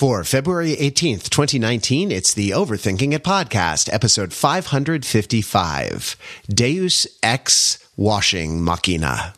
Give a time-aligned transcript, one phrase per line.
[0.00, 6.16] For February 18th, 2019, it's the Overthinking It podcast, episode 555
[6.48, 9.34] Deus Ex Washing Machina.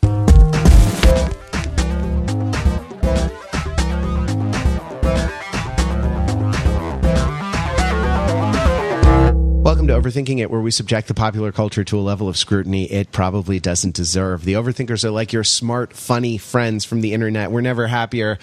[9.63, 12.83] Welcome to Overthinking It, where we subject the popular culture to a level of scrutiny
[12.91, 14.43] it probably doesn't deserve.
[14.43, 17.49] The Overthinkers are like your smart, funny friends from the internet.
[17.49, 18.39] We're never happier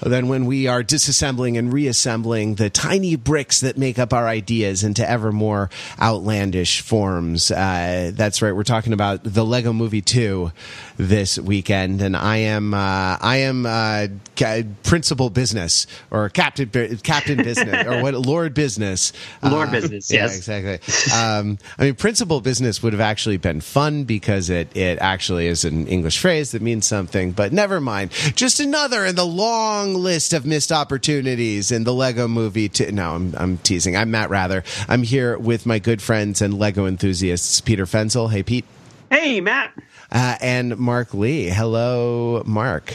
[0.00, 4.84] than when we are disassembling and reassembling the tiny bricks that make up our ideas
[4.84, 5.70] into ever more
[6.00, 7.50] outlandish forms.
[7.50, 8.52] Uh, that's right.
[8.54, 10.52] We're talking about the Lego Movie 2
[10.98, 14.06] this weekend, and I am uh, I am uh,
[14.36, 20.22] ca- principal business or captain captain business or what Lord business Lord Uh, business, yeah,
[20.26, 20.48] yes.
[20.64, 21.12] Exactly.
[21.12, 25.64] Um, I mean, principal business would have actually been fun because it it actually is
[25.64, 27.32] an English phrase that means something.
[27.32, 28.10] But never mind.
[28.34, 32.68] Just another in the long list of missed opportunities in the Lego Movie.
[32.70, 33.96] To, no, I'm I'm teasing.
[33.96, 34.64] I'm Matt Wrather.
[34.88, 38.30] I'm here with my good friends and Lego enthusiasts, Peter Fenzel.
[38.30, 38.64] Hey, Pete.
[39.10, 39.72] Hey, Matt.
[40.12, 41.48] Uh, and Mark Lee.
[41.48, 42.94] Hello, Mark.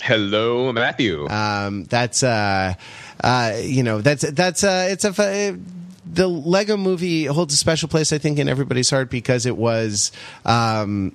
[0.00, 1.28] Hello, Matthew.
[1.28, 2.74] Um, that's uh,
[3.22, 5.60] uh, you know, that's that's uh, it's a fu-
[6.12, 10.12] the Lego Movie holds a special place, I think, in everybody's heart because it was.
[10.44, 11.14] Um,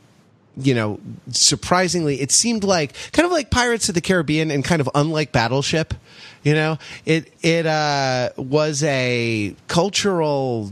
[0.55, 0.99] you know,
[1.31, 5.31] surprisingly, it seemed like kind of like Pirates of the Caribbean and kind of unlike
[5.31, 5.95] Battleship.
[6.43, 10.71] You know, it it uh, was a cultural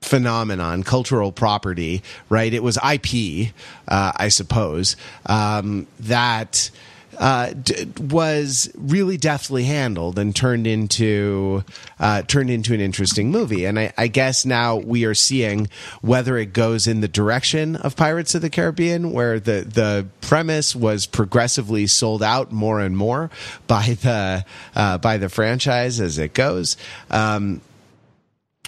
[0.00, 2.52] phenomenon, cultural property, right?
[2.52, 3.52] It was IP,
[3.88, 6.70] uh, I suppose, um, that
[7.18, 11.64] uh, d- was really deftly handled and turned into
[11.98, 13.64] uh, turned into an interesting movie.
[13.64, 15.68] And I, I guess now we are seeing
[16.02, 20.74] whether it goes in the direction of Pirates of the Caribbean, where the the premise
[20.74, 23.30] was progressively sold out more and more
[23.66, 26.76] by the uh, by the franchise as it goes.
[27.10, 27.60] Um,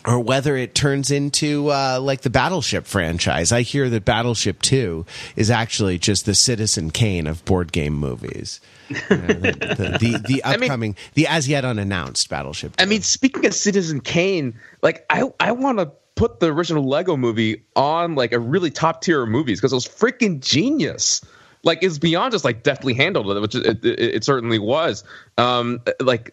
[0.07, 3.53] or whether it turns into uh, like the Battleship franchise.
[3.53, 5.05] I hear that Battleship 2
[5.35, 8.61] is actually just the Citizen Kane of board game movies.
[8.89, 12.83] Uh, the, the, the, the I mean- upcoming, the as yet unannounced Battleship 2.
[12.83, 17.17] I mean, speaking of Citizen Kane, like I, I want to put the original Lego
[17.17, 21.21] movie on like a really top tier of movies because it was freaking genius.
[21.65, 25.03] Like it's beyond just like deftly handled, which it, it, it certainly was.
[25.37, 26.33] Um, like.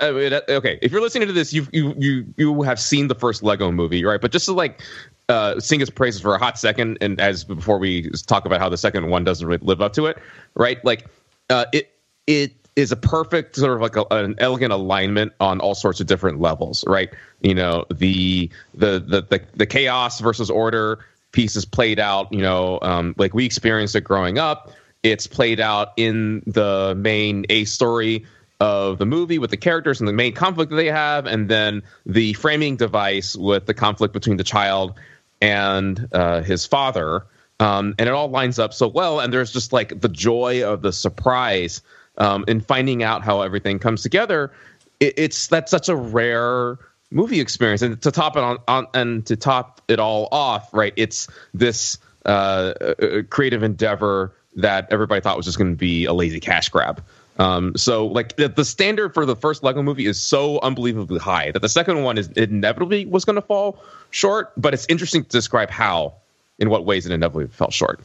[0.00, 3.14] I mean, okay, if you're listening to this, you you you you have seen the
[3.14, 4.20] first Lego movie, right?
[4.20, 4.82] But just to like
[5.28, 8.68] uh, sing his praises for a hot second, and as before we talk about how
[8.68, 10.18] the second one doesn't really live up to it,
[10.54, 10.84] right?
[10.84, 11.06] Like
[11.50, 11.90] uh, it
[12.26, 16.06] it is a perfect sort of like a, an elegant alignment on all sorts of
[16.06, 17.10] different levels, right?
[17.40, 22.32] You know, the the the the, the chaos versus order piece is played out.
[22.32, 24.72] You know, um, like we experienced it growing up.
[25.02, 28.24] It's played out in the main A story
[28.60, 31.82] of the movie with the characters and the main conflict that they have, and then
[32.06, 34.94] the framing device with the conflict between the child
[35.40, 37.26] and uh, his father.
[37.60, 39.20] Um, and it all lines up so well.
[39.20, 41.82] And there's just like the joy of the surprise
[42.18, 44.52] um, in finding out how everything comes together.
[45.00, 46.78] It, it's that's such a rare
[47.10, 47.82] movie experience.
[47.82, 50.92] And to top it on, on and to top it all off, right?
[50.96, 56.12] It's this uh, uh, creative endeavor that everybody thought was just going to be a
[56.12, 57.02] lazy cash grab.
[57.38, 61.50] Um, so like the, the standard for the first Lego movie is so unbelievably high
[61.50, 64.52] that the second one is inevitably was going to fall short.
[64.56, 66.14] But it's interesting to describe how,
[66.58, 68.00] in what ways it inevitably fell short.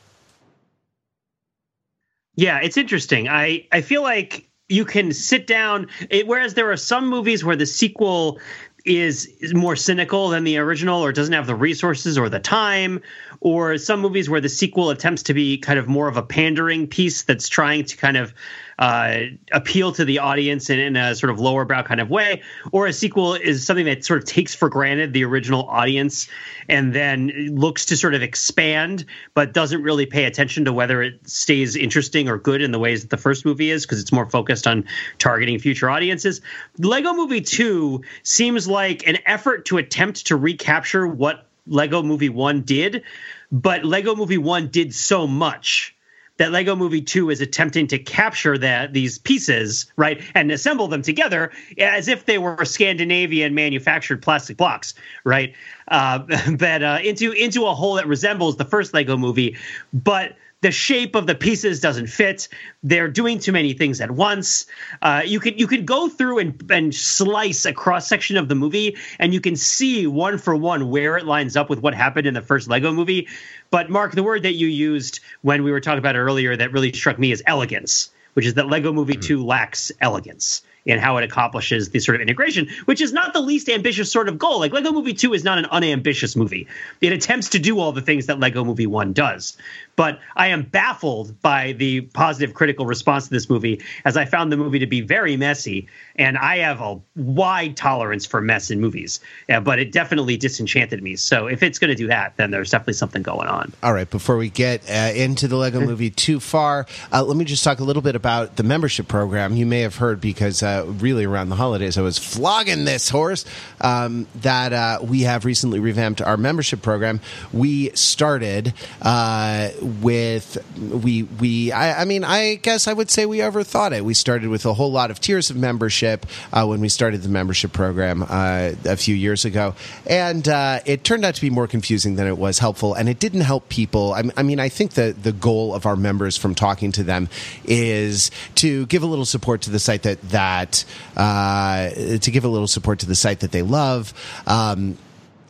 [2.35, 3.27] Yeah, it's interesting.
[3.27, 5.87] I I feel like you can sit down.
[6.09, 8.39] It, whereas there are some movies where the sequel
[8.85, 13.01] is, is more cynical than the original, or doesn't have the resources or the time,
[13.41, 16.87] or some movies where the sequel attempts to be kind of more of a pandering
[16.87, 18.33] piece that's trying to kind of
[18.79, 22.41] uh, appeal to the audience in, in a sort of lower brow kind of way,
[22.71, 26.29] or a sequel is something that sort of takes for granted the original audience
[26.69, 31.19] and then looks to sort of expand, but doesn't really pay attention to whether it
[31.29, 34.29] stays interesting or good in the ways that the first movie is because it's more
[34.29, 34.85] focused on
[35.17, 36.39] targeting future audiences.
[36.77, 42.61] Lego Movie 2 seems like an effort to attempt to recapture what Lego Movie 1
[42.61, 43.03] did,
[43.51, 45.93] but Lego Movie 1 did so much
[46.39, 51.01] that Lego Movie 2 is attempting to capture that these pieces, right, and assemble them
[51.01, 54.95] together as if they were Scandinavian manufactured plastic blocks,
[55.25, 55.53] right?
[55.89, 59.55] Uh, that uh, into into a whole that resembles the first Lego movie,
[59.93, 62.47] but the shape of the pieces doesn't fit.
[62.83, 64.65] They're doing too many things at once.
[65.01, 68.55] Uh, you could you could go through and, and slice a cross section of the
[68.55, 72.27] movie, and you can see one for one where it lines up with what happened
[72.27, 73.27] in the first Lego movie.
[73.71, 76.73] But Mark, the word that you used when we were talking about it earlier that
[76.73, 80.63] really struck me is elegance, which is that Lego Movie Two lacks elegance.
[80.85, 84.27] in how it accomplishes the sort of integration, which is not the least ambitious sort
[84.27, 84.59] of goal.
[84.59, 86.67] Like Lego Movie 2 is not an unambitious movie.
[87.01, 89.57] It attempts to do all the things that Lego Movie 1 does.
[89.99, 94.49] But I am baffled by the positive critical response to this movie, as I found
[94.49, 95.89] the movie to be very messy.
[96.15, 99.19] And I have a wide tolerance for mess in movies,
[99.49, 101.17] yeah, but it definitely disenchanted me.
[101.17, 103.73] So if it's going to do that, then there's definitely something going on.
[103.83, 107.43] All right, before we get uh, into the Lego movie too far, uh, let me
[107.43, 109.53] just talk a little bit about the membership program.
[109.53, 113.43] You may have heard because uh, really around the holidays I was flogging this horse
[113.81, 117.19] um, that uh, we have recently revamped our membership program.
[117.51, 123.39] We started uh, with we we I, I, mean I guess I would say we
[123.39, 124.05] overthought it.
[124.05, 127.29] We started with a whole lot of tiers of membership uh, when we started the
[127.29, 129.75] membership program a few years ago,
[130.05, 133.41] and it turned out to be more confusing than it was helpful, and it didn't
[133.41, 134.13] help people.
[134.13, 137.29] I, I mean, I think the the goal of our members from talking to them
[137.65, 140.85] is to give a little support to the site that that
[141.15, 144.13] uh, to give a little support to the site that they love.
[144.47, 144.97] Um,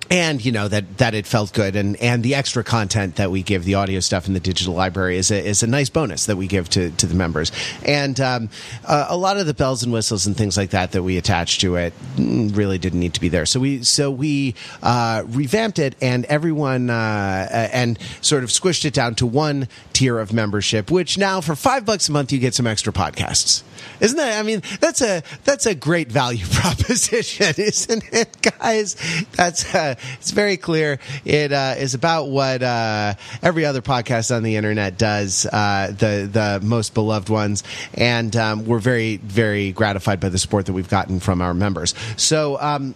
[0.10, 3.44] and you know that that it felt good and and the extra content that we
[3.44, 6.36] give the audio stuff in the digital library is a, is a nice bonus that
[6.36, 7.52] we give to to the members
[7.86, 8.50] and um,
[8.86, 11.60] uh, a lot of the bells and whistles and things like that that we attach
[11.60, 15.96] to it really didn't need to be there so we so we uh, revamped it
[16.02, 21.18] and everyone uh, and sort of squished it down to one tier of membership which
[21.18, 23.64] now for five bucks a month you get some extra podcasts
[24.00, 24.40] isn't that?
[24.40, 28.96] I mean, that's a that's a great value proposition, isn't it, guys?
[29.36, 31.00] That's uh, it's very clear.
[31.26, 35.46] It uh, is about what uh, every other podcast on the internet does.
[35.46, 37.64] Uh, the the most beloved ones,
[37.94, 41.94] and um, we're very very gratified by the support that we've gotten from our members.
[42.18, 42.60] So.
[42.60, 42.96] Um,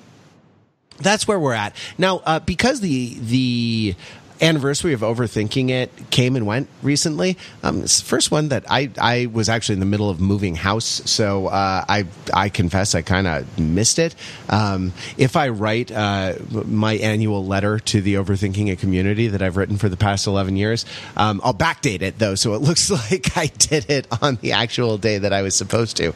[0.99, 3.95] that's where we're at now uh, because the the
[4.43, 7.37] anniversary of overthinking it came and went recently.
[7.63, 10.55] Um, it's the first one that I I was actually in the middle of moving
[10.55, 14.15] house, so uh, I I confess I kind of missed it.
[14.49, 16.35] Um, if I write uh,
[16.65, 20.57] my annual letter to the overthinking it community that I've written for the past eleven
[20.57, 20.85] years,
[21.15, 24.97] um, I'll backdate it though, so it looks like I did it on the actual
[24.97, 26.13] day that I was supposed to.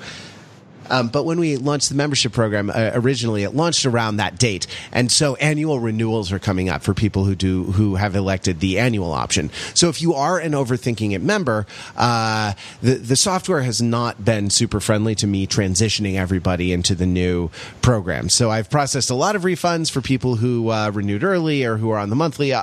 [0.90, 4.68] Um, but when we launched the membership program uh, originally, it launched around that date,
[4.92, 8.80] and so annual renewals are coming up for people who do who have elected the
[8.80, 9.50] annual option.
[9.74, 14.50] So if you are an overthinking it member, uh, the the software has not been
[14.50, 17.50] super friendly to me transitioning everybody into the new
[17.82, 18.30] program.
[18.30, 21.90] So I've processed a lot of refunds for people who uh, renewed early or who
[21.90, 22.54] are on the monthly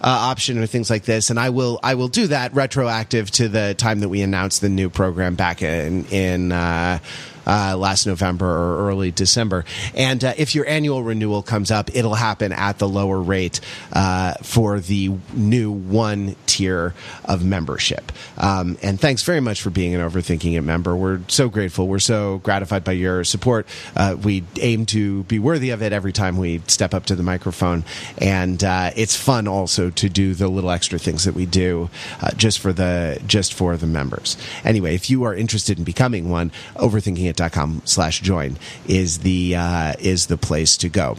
[0.00, 3.48] uh, option or things like this, and I will I will do that retroactive to
[3.48, 6.52] the time that we announced the new program back in in.
[6.52, 6.98] Uh,
[7.46, 9.64] uh, last November or early December.
[9.94, 13.60] And uh, if your annual renewal comes up, it'll happen at the lower rate
[13.92, 16.94] uh, for the new one tier
[17.24, 18.12] of membership.
[18.38, 20.94] Um, and thanks very much for being an Overthinking It member.
[20.96, 21.88] We're so grateful.
[21.88, 23.66] We're so gratified by your support.
[23.94, 27.22] Uh, we aim to be worthy of it every time we step up to the
[27.22, 27.84] microphone.
[28.18, 31.90] And uh, it's fun also to do the little extra things that we do
[32.20, 34.36] uh, just for the just for the members.
[34.64, 38.56] Anyway, if you are interested in becoming one, overthinking it com slash join
[38.86, 41.16] is the uh, is the place to go.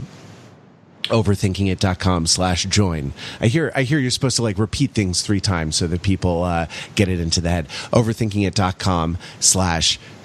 [1.04, 3.14] Overthinkingit.com slash join.
[3.40, 6.44] I hear i hear you're supposed to like repeat things three times so that people
[6.44, 7.68] uh, get it into the head.
[7.94, 10.17] Overthinkingit.com slash join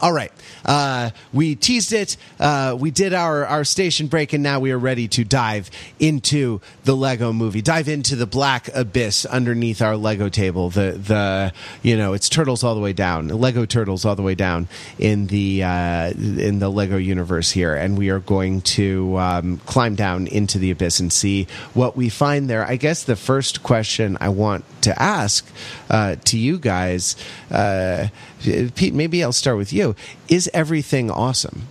[0.00, 0.32] all right
[0.64, 2.16] uh, we teased it.
[2.38, 6.60] Uh, we did our, our station break, and now we are ready to dive into
[6.84, 7.62] the Lego movie.
[7.62, 10.70] Dive into the black abyss underneath our Lego table.
[10.70, 13.28] The the you know it's turtles all the way down.
[13.28, 14.68] Lego turtles all the way down
[14.98, 19.94] in the uh, in the Lego universe here, and we are going to um, climb
[19.94, 22.64] down into the abyss and see what we find there.
[22.64, 25.46] I guess the first question I want to ask
[25.90, 27.16] uh, to you guys,
[27.50, 28.08] uh,
[28.46, 28.94] Uh, Pete.
[28.94, 29.94] Maybe I'll start with you.
[30.28, 31.68] Is everything awesome?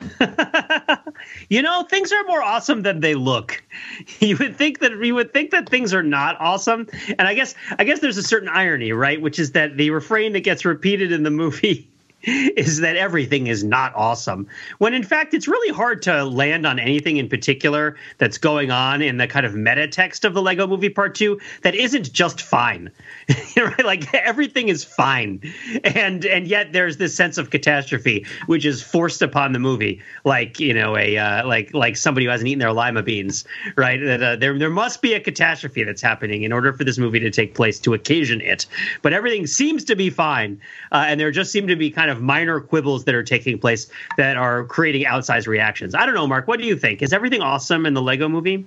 [1.48, 3.62] you know, things are more awesome than they look.
[4.20, 6.88] You would think that you would think that things are not awesome,
[7.18, 9.20] and I guess I guess there's a certain irony, right?
[9.20, 11.88] Which is that the refrain that gets repeated in the movie
[12.22, 14.46] is that everything is not awesome.
[14.78, 19.02] When in fact, it's really hard to land on anything in particular that's going on
[19.02, 22.42] in the kind of meta text of the Lego Movie Part Two that isn't just
[22.42, 22.90] fine.
[23.56, 23.74] right?
[23.88, 25.40] Like everything is fine,
[25.82, 30.60] and and yet there's this sense of catastrophe which is forced upon the movie, like
[30.60, 33.46] you know a uh, like like somebody who hasn't eaten their lima beans,
[33.76, 33.98] right?
[33.98, 37.20] That uh, there there must be a catastrophe that's happening in order for this movie
[37.20, 38.66] to take place to occasion it.
[39.00, 40.60] But everything seems to be fine,
[40.92, 43.90] uh, and there just seem to be kind of minor quibbles that are taking place
[44.16, 45.94] that are creating outsized reactions.
[45.94, 46.48] I don't know, Mark.
[46.48, 47.02] What do you think?
[47.02, 48.66] Is everything awesome in the Lego movie?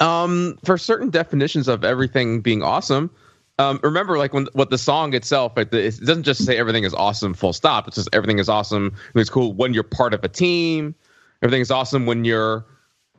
[0.00, 3.10] Um, for certain definitions of everything being awesome,
[3.58, 6.94] um, remember like when what the song itself the, it doesn't just say everything is
[6.94, 10.28] awesome full stop it's just everything is awesome it's cool when you're part of a
[10.28, 10.94] team
[11.42, 12.64] everything is awesome when you're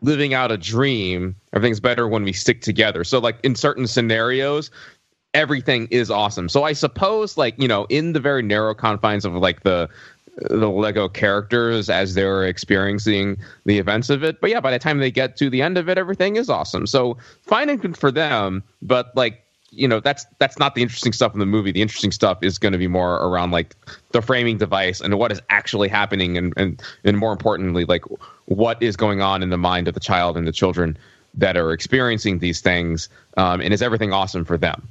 [0.01, 4.71] living out a dream everything's better when we stick together so like in certain scenarios
[5.35, 6.49] everything is awesome.
[6.49, 9.89] So i suppose like you know in the very narrow confines of like the
[10.37, 14.97] the lego characters as they're experiencing the events of it but yeah by the time
[14.97, 16.87] they get to the end of it everything is awesome.
[16.87, 21.11] So fine and good for them but like you know that's that's not the interesting
[21.11, 21.71] stuff in the movie.
[21.71, 23.75] The interesting stuff is going to be more around like
[24.11, 28.03] the framing device and what is actually happening and and and more importantly like
[28.45, 30.97] what is going on in the mind of the child and the children
[31.33, 34.87] that are experiencing these things um, and is everything awesome for them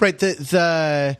[0.00, 0.18] Right.
[0.18, 1.18] The the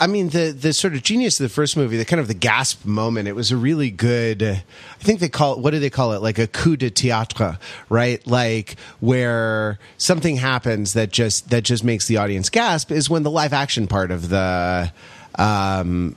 [0.00, 2.34] I mean the the sort of genius of the first movie, the kind of the
[2.34, 3.28] gasp moment.
[3.28, 4.42] It was a really good.
[4.42, 4.62] I
[5.00, 5.58] think they call it.
[5.60, 6.22] What do they call it?
[6.22, 8.24] Like a coup de théâtre, right?
[8.26, 13.30] Like where something happens that just that just makes the audience gasp is when the
[13.30, 14.92] live action part of the.
[15.36, 16.16] Um,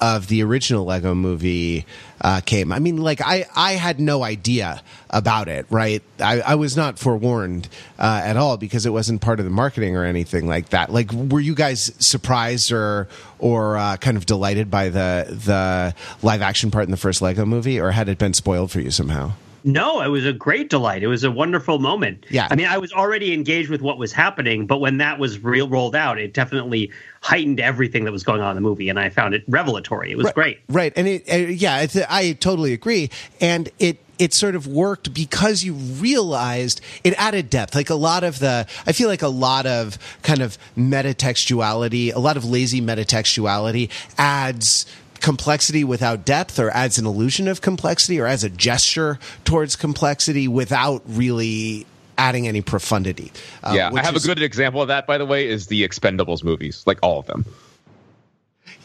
[0.00, 1.86] of the original Lego movie
[2.20, 2.72] uh, came.
[2.72, 6.02] I mean, like I, I had no idea about it, right?
[6.20, 9.96] I, I was not forewarned uh, at all because it wasn't part of the marketing
[9.96, 10.92] or anything like that.
[10.92, 16.42] Like, were you guys surprised or or uh, kind of delighted by the the live
[16.42, 19.32] action part in the first Lego movie, or had it been spoiled for you somehow?
[19.66, 21.02] No, it was a great delight.
[21.02, 22.24] It was a wonderful moment.
[22.30, 22.46] Yeah.
[22.48, 25.68] I mean, I was already engaged with what was happening, but when that was real
[25.68, 29.08] rolled out, it definitely heightened everything that was going on in the movie, and I
[29.08, 30.12] found it revelatory.
[30.12, 30.60] It was right, great.
[30.68, 35.12] Right, and it, uh, yeah, it's, I totally agree, and it it sort of worked
[35.12, 37.74] because you realized it added depth.
[37.74, 42.18] Like a lot of the, I feel like a lot of kind of metatextuality, a
[42.18, 44.86] lot of lazy metatextuality adds
[45.20, 50.48] complexity without depth or adds an illusion of complexity or adds a gesture towards complexity
[50.48, 51.86] without really
[52.18, 53.32] adding any profundity.
[53.62, 55.86] Uh, yeah, I have is, a good example of that, by the way, is the
[55.86, 57.44] Expendables movies, like all of them.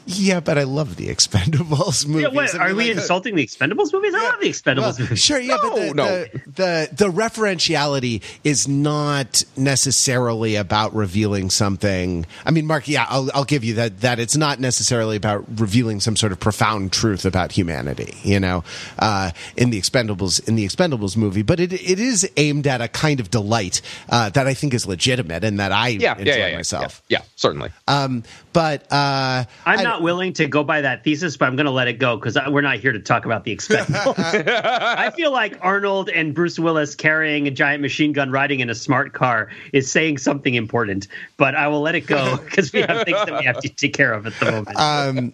[0.06, 2.22] Yeah, but I love the Expendables movies.
[2.22, 4.14] Yeah, what, I mean, are we like insulting the, the Expendables movies?
[4.14, 5.20] I love the Expendables well, movies.
[5.20, 6.06] Sure, yeah, no, but the, no.
[6.06, 12.26] the, the, the referentiality is not necessarily about revealing something.
[12.46, 16.00] I mean, Mark, yeah, I'll, I'll give you that that it's not necessarily about revealing
[16.00, 18.16] some sort of profound truth about humanity.
[18.24, 18.64] You know,
[19.00, 22.88] uh, in the Expendables in the Expendables movie, but it it is aimed at a
[22.88, 26.48] kind of delight uh, that I think is legitimate and that I yeah, enjoy yeah,
[26.48, 27.02] yeah, myself.
[27.10, 27.72] Yeah, certainly.
[27.88, 31.72] Um, but uh, I'm not willing to go by that thesis, but I'm going to
[31.72, 34.16] let it go because we're not here to talk about the Expendables.
[34.48, 38.76] I feel like Arnold and Bruce Willis carrying a giant machine gun, riding in a
[38.76, 41.08] smart car, is saying something important.
[41.38, 43.94] But I will let it go because we have things that we have to take
[43.94, 44.80] care of at the moment.
[44.80, 45.34] Um,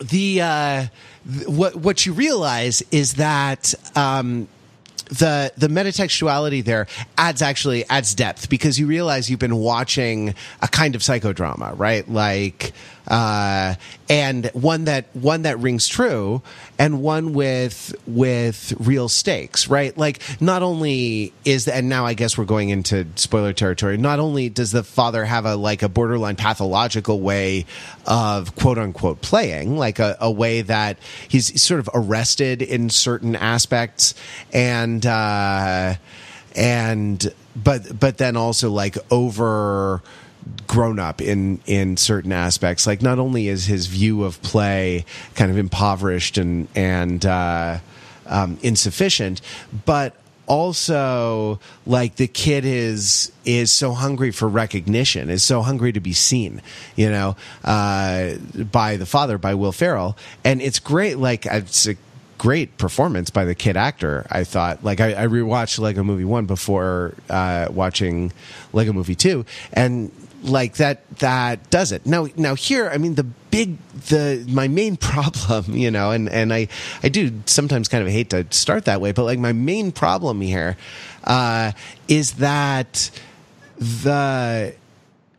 [0.00, 0.86] the uh,
[1.30, 3.74] th- what what you realize is that.
[3.96, 4.48] Um,
[5.10, 6.86] the the metatextuality there
[7.18, 12.08] adds actually adds depth because you realize you've been watching a kind of psychodrama, right?
[12.08, 12.72] Like
[13.10, 13.74] uh,
[14.08, 16.42] and one that one that rings true,
[16.78, 19.96] and one with with real stakes, right?
[19.98, 23.96] Like not only is the, and now I guess we're going into spoiler territory.
[23.96, 27.66] Not only does the father have a like a borderline pathological way
[28.06, 30.96] of quote unquote playing, like a, a way that
[31.28, 34.14] he's sort of arrested in certain aspects,
[34.52, 35.94] and uh,
[36.54, 40.00] and but but then also like over
[40.66, 42.86] grown up in in certain aspects.
[42.86, 45.04] Like not only is his view of play
[45.34, 47.78] kind of impoverished and and uh,
[48.26, 49.40] um, insufficient,
[49.84, 50.14] but
[50.50, 56.12] also like the kid is is so hungry for recognition is so hungry to be
[56.12, 56.60] seen
[56.96, 58.34] you know uh,
[58.72, 61.94] by the father by will ferrell and it's great like it's a
[62.36, 66.46] great performance by the kid actor i thought like i, I rewatched lego movie one
[66.46, 68.32] before uh, watching
[68.72, 70.10] lego movie two and
[70.42, 73.76] like that that does it now now here i mean the big
[74.08, 76.66] the my main problem you know and and i
[77.02, 80.40] i do sometimes kind of hate to start that way but like my main problem
[80.40, 80.76] here
[81.24, 81.72] uh
[82.08, 83.10] is that
[83.78, 84.74] the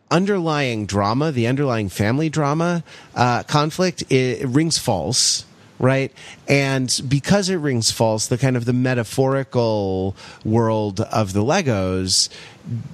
[0.09, 2.83] underlying drama the underlying family drama
[3.15, 5.45] uh conflict it, it rings false
[5.81, 6.13] right?
[6.47, 10.15] And because it rings false, the kind of the metaphorical
[10.45, 12.29] world of the Legos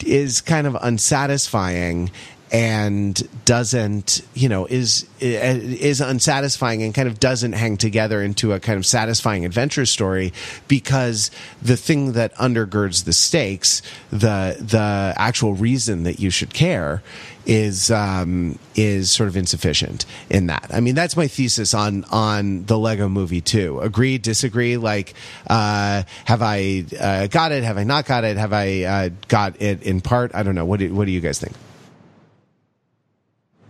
[0.05, 2.11] is kind of unsatisfying
[2.51, 8.59] and doesn't you know is is unsatisfying and kind of doesn't hang together into a
[8.59, 10.31] kind of satisfying adventure story
[10.67, 11.29] because
[11.61, 17.01] the thing that undergirds the stakes the the actual reason that you should care
[17.47, 20.69] is um, is sort of insufficient in that.
[20.71, 23.79] I mean, that's my thesis on on the Lego Movie too.
[23.79, 24.75] Agree, disagree?
[24.75, 25.13] Like,
[25.49, 27.63] uh, have I uh, got it?
[27.63, 28.35] Have I not got it?
[28.37, 30.35] Have I uh, got it in part?
[30.35, 30.65] I don't know.
[30.65, 31.55] What do, what do you guys think?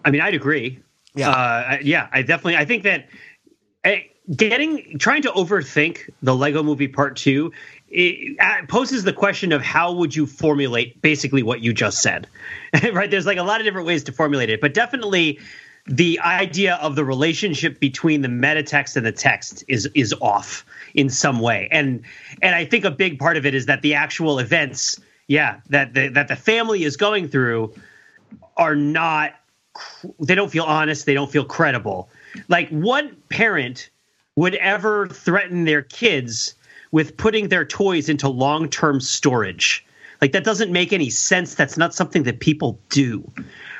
[0.08, 0.80] I mean, I'd agree.
[1.16, 1.32] Yeah.
[1.32, 2.56] Uh, yeah, I definitely.
[2.56, 3.10] I think that
[3.84, 3.96] uh,
[4.34, 7.52] getting trying to overthink the Lego Movie Part Two
[7.90, 12.28] it uh, poses the question of how would you formulate basically what you just said,
[12.94, 13.12] right?
[13.12, 15.40] There's like a lot of different ways to formulate it, but definitely
[15.86, 20.66] the idea of the relationship between the meta text and the text is is off
[20.94, 22.04] in some way, and
[22.42, 25.94] and I think a big part of it is that the actual events, yeah, that
[25.94, 27.74] the, that the family is going through
[28.56, 29.34] are not
[30.20, 32.10] they don't feel honest they don't feel credible.
[32.48, 33.90] Like what parent
[34.36, 36.56] would ever threaten their kids
[36.92, 39.86] with putting their toys into long-term storage.
[40.22, 41.56] Like that doesn't make any sense.
[41.56, 43.30] That's not something that people do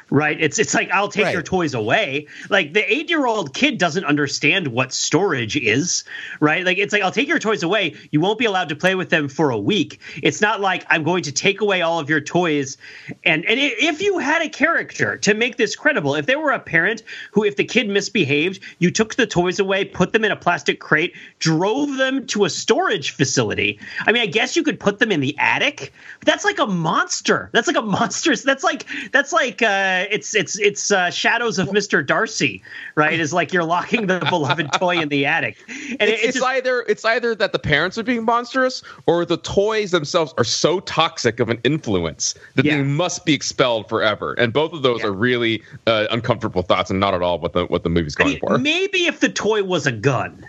[0.10, 0.40] right?
[0.40, 1.34] It's it's like i'll take Right.
[1.34, 2.28] your toys away.
[2.50, 6.04] Like the 8 year old kid doesn't understand what storage is
[6.40, 6.66] right?
[6.66, 7.96] Like it's like i'll take your toys away.
[8.12, 10.00] You won't be allowed to play with them for a week.
[10.24, 12.78] It's not like i'm going to take away all of your toys.
[13.24, 16.60] And and if you had a character to make this credible if there were a
[16.60, 20.36] parent who if the kid misbehaved you took the toys away put them in a
[20.36, 25.00] plastic crate drove them to a storage facility i mean i guess you could put
[25.00, 25.92] them in the attic.
[26.20, 27.50] But that's like a monster.
[27.54, 28.36] That's like a monster.
[28.36, 32.62] That's like that's like uh it's it's it's uh shadows of mr darcy
[32.96, 36.34] right is like you're locking the beloved toy in the attic and it- It's, it's
[36.36, 40.44] just- either it's either that the parents are being monstrous or the toys themselves are
[40.44, 42.78] so toxic of an influence that Yeah.
[42.78, 44.34] they must be expelled forever.
[44.34, 45.08] And both of those Yeah.
[45.08, 48.24] are really uh, uncomfortable thoughts and not at all what the what the movie's I
[48.24, 48.58] going mean, for.
[48.58, 50.46] maybe if the toy was a gun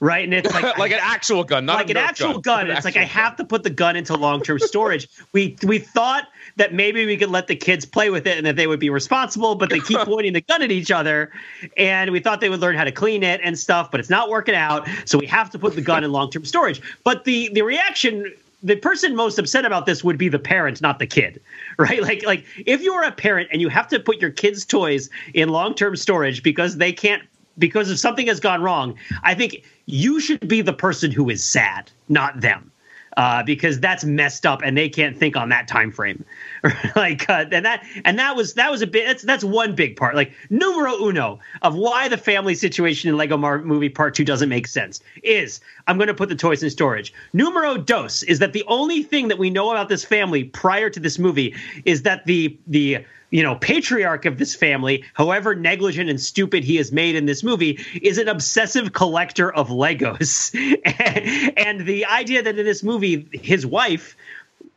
[0.00, 2.70] right and it's like like an actual gun, not like an actual gun.
[2.70, 5.08] An It's like I have to put the gun into long term storage.
[5.32, 8.56] we we thought that maybe we could let the kids play with it and that
[8.56, 11.30] they would be responsible, but they keep pointing the gun at each other,
[11.76, 14.28] and we thought they would learn how to clean it and stuff, but it's not
[14.28, 14.88] working out.
[15.04, 16.80] So we have to put the gun in long term storage.
[17.04, 18.32] But the the reaction.
[18.60, 21.40] The person most upset about this would be the parent, not the kid,
[21.78, 22.02] right?
[22.02, 25.50] Like, like if you're a parent and you have to put your kids' toys in
[25.50, 27.22] long-term storage because they can't
[27.58, 31.42] because if something has gone wrong, I think you should be the person who is
[31.42, 32.72] sad, not them.
[33.16, 36.24] Uh, because that's messed up, and they can't think on that time frame.
[36.94, 39.06] like, uh, and that and that was that was a bit.
[39.06, 40.14] That's that's one big part.
[40.14, 44.48] Like numero uno of why the family situation in Lego Mar- Movie Part Two doesn't
[44.48, 47.12] make sense is I'm going to put the toys in storage.
[47.32, 51.00] Numero dos is that the only thing that we know about this family prior to
[51.00, 56.20] this movie is that the the you know, patriarch of this family, however negligent and
[56.20, 60.54] stupid he is made in this movie, is an obsessive collector of Legos.
[61.56, 64.16] and the idea that in this movie, his wife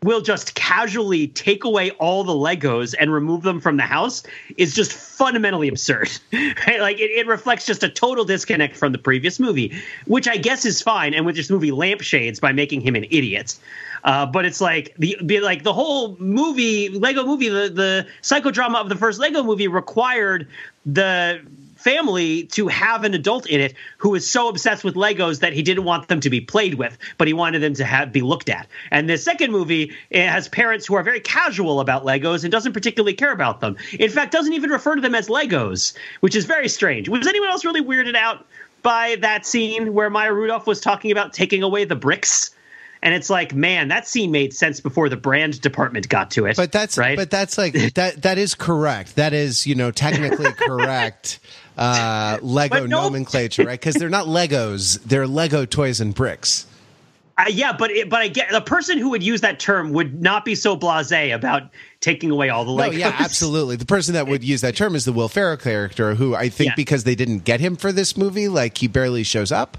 [0.04, 4.24] will just casually take away all the Legos and remove them from the house
[4.58, 6.10] is just fundamentally absurd.
[6.68, 6.82] Right?
[6.82, 9.74] Like it, it reflects just a total disconnect from the previous movie,
[10.06, 13.58] which I guess is fine, and with this movie lampshades by making him an idiot.
[14.04, 18.90] Uh, but it's like the like the whole movie, Lego movie, the the psychodrama of
[18.90, 20.48] the first Lego movie required
[20.86, 21.42] the
[21.82, 25.64] family to have an adult in it who was so obsessed with Legos that he
[25.64, 28.50] didn't want them to be played with, but he wanted them to have be looked
[28.50, 28.68] at.
[28.92, 33.14] And the second movie has parents who are very casual about Legos and doesn't particularly
[33.14, 33.78] care about them.
[34.00, 37.10] In fact, doesn't even refer to them as Legos, which is very strange.
[37.10, 38.46] Was anyone else really weirded out
[38.84, 42.52] by that scene where Maya Rudolph was talking about taking away the bricks?
[43.04, 46.56] And it's like, man, that scene made sense before the brand department got to it.
[46.56, 47.18] But that's right.
[47.18, 48.22] But that's like that.
[48.22, 49.16] That is correct.
[49.16, 51.40] That is you know technically correct.
[51.78, 53.80] Uh, Lego no- nomenclature, right?
[53.80, 56.68] Because they're not Legos; they're Lego toys and bricks.
[57.38, 60.22] Uh, yeah, but it, but I get the person who would use that term would
[60.22, 61.64] not be so blasé about
[62.02, 63.00] taking away all the No, Legos.
[63.00, 63.78] yeah, absolutely.
[63.78, 66.72] The person that would use that term is the Will Ferrell character, who I think
[66.72, 66.76] Yeah.
[66.76, 69.78] because they didn't get him for this movie, like he barely shows up,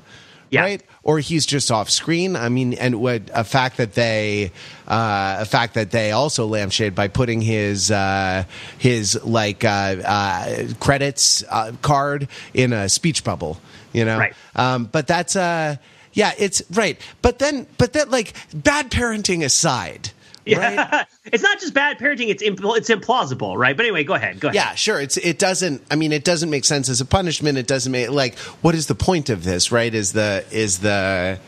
[0.53, 0.61] Yeah.
[0.61, 0.83] right?
[1.03, 2.37] Or he's just off screen.
[2.37, 4.53] I mean, and what a fact that they,
[4.87, 8.45] uh, a fact that they also lampshade by putting his uh,
[8.79, 13.59] his like uh, uh, credits uh, card in a speech bubble,
[13.95, 14.19] you know.
[14.19, 14.35] Right.
[14.55, 15.77] Um, but that's uh,
[16.13, 17.01] yeah, it's right.
[17.23, 20.11] But then, but that like bad parenting aside.
[20.47, 20.75] Right?
[20.75, 21.05] Yeah.
[21.27, 23.77] it's not just bad parenting; it's impl- it's implausible, right?
[23.77, 24.41] But anyway, go ahead.
[24.41, 24.55] Go ahead.
[24.57, 25.01] Yeah, sure.
[25.01, 25.83] It's it doesn't.
[25.91, 27.59] I mean, it doesn't make sense as a punishment.
[27.59, 29.71] It doesn't make like what is the point of this?
[29.71, 29.95] Right?
[29.95, 31.39] Is the is the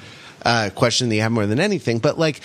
[0.44, 1.98] uh, question that you have more than anything.
[1.98, 2.40] But like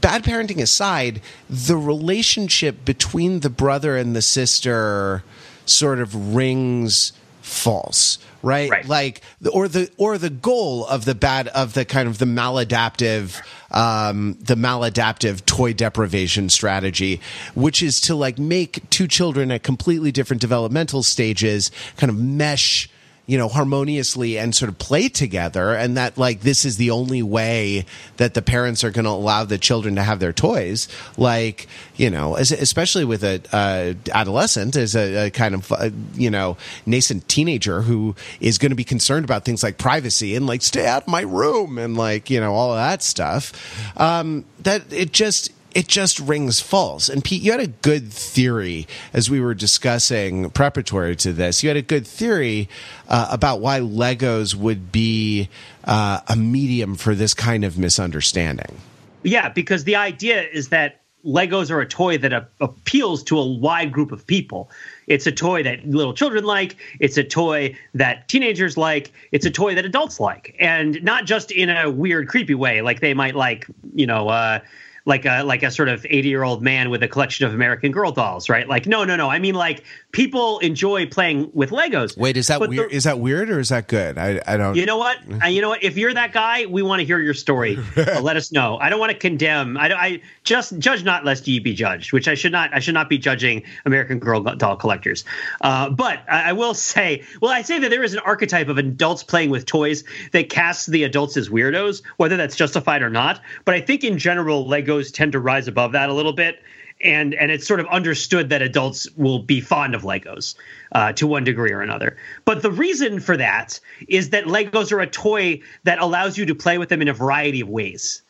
[0.00, 5.24] bad parenting aside, the relationship between the brother and the sister
[5.64, 7.12] sort of rings
[7.48, 8.18] false.
[8.40, 8.70] Right?
[8.70, 8.86] Right.
[8.86, 13.42] like or the or the goal of the bad of the kind of the maladaptive
[13.72, 17.20] um the maladaptive toy deprivation strategy
[17.56, 22.88] which is to like make two children at completely different developmental stages kind of mesh
[23.28, 27.22] you know, harmoniously and sort of play together, and that like this is the only
[27.22, 27.84] way
[28.16, 30.88] that the parents are going to allow the children to have their toys.
[31.18, 36.30] Like, you know, especially with a uh, adolescent, as a, a kind of uh, you
[36.30, 40.62] know nascent teenager who is going to be concerned about things like privacy and like
[40.62, 43.52] stay out of my room and like you know all of that stuff.
[44.00, 47.08] Um, that it just it just rings false.
[47.08, 51.62] And Pete, you had a good theory as we were discussing preparatory to this.
[51.62, 52.68] You had a good theory
[53.08, 55.48] uh, about why Legos would be
[55.84, 58.78] uh, a medium for this kind of misunderstanding.
[59.22, 63.46] Yeah, because the idea is that Legos are a toy that a- appeals to a
[63.46, 64.70] wide group of people.
[65.08, 66.76] It's a toy that little children like.
[67.00, 69.12] It's a toy that teenagers like.
[69.32, 73.00] It's a toy that adults like, and not just in a weird, creepy way, like
[73.00, 74.60] they might like, you know, uh,
[75.08, 77.90] like a like a sort of 80 year old man with a collection of American
[77.90, 78.68] Girl dolls, right?
[78.68, 79.30] Like, no, no, no.
[79.30, 82.16] I mean, like people enjoy playing with Legos.
[82.16, 82.90] Wait, is that weird?
[82.90, 84.18] the- is that weird or is that good?
[84.18, 84.76] I, I don't.
[84.76, 85.16] You know what?
[85.38, 85.84] Uh, you know what?
[85.84, 87.78] If you're that guy, we want to hear your story.
[87.96, 88.78] Uh, let us know.
[88.80, 89.76] I don't want to condemn.
[89.76, 92.72] I, I just judge not lest ye be judged, which I should not.
[92.72, 95.24] I should not be judging American Girl doll collectors.
[95.60, 98.78] Uh, but I, I will say, well, I say that there is an archetype of
[98.78, 103.40] adults playing with toys that casts the adults as weirdos, whether that's justified or not.
[103.64, 106.60] But I think in general, Legos tend to rise above that a little bit
[107.00, 110.54] and and it's sort of understood that adults will be fond of Legos
[110.92, 112.16] uh, to one degree or another.
[112.44, 116.54] But the reason for that is that Legos are a toy that allows you to
[116.54, 118.22] play with them in a variety of ways.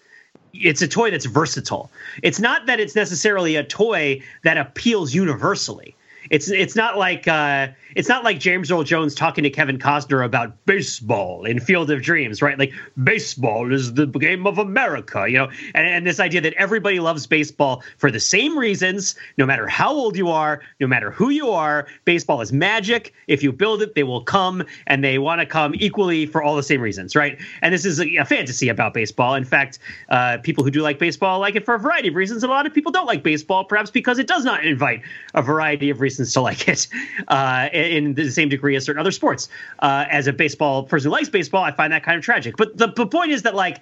[0.52, 1.90] It's a toy that's versatile.
[2.22, 5.94] It's not that it's necessarily a toy that appeals universally.
[6.30, 10.24] It's it's not like uh, it's not like James Earl Jones talking to Kevin Costner
[10.24, 12.58] about baseball in Field of Dreams, right?
[12.58, 12.72] Like
[13.02, 17.26] baseball is the game of America, you know, and, and this idea that everybody loves
[17.26, 21.50] baseball for the same reasons, no matter how old you are, no matter who you
[21.50, 21.86] are.
[22.04, 23.14] Baseball is magic.
[23.26, 26.56] If you build it, they will come, and they want to come equally for all
[26.56, 27.38] the same reasons, right?
[27.62, 29.34] And this is a, a fantasy about baseball.
[29.34, 32.44] In fact, uh, people who do like baseball like it for a variety of reasons.
[32.44, 35.02] A lot of people don't like baseball, perhaps because it does not invite
[35.34, 36.86] a variety of reasons to like it
[37.28, 39.48] uh, in the same degree as certain other sports.
[39.80, 42.56] Uh, as a baseball person who likes baseball, I find that kind of tragic.
[42.56, 43.78] But the, the point is that like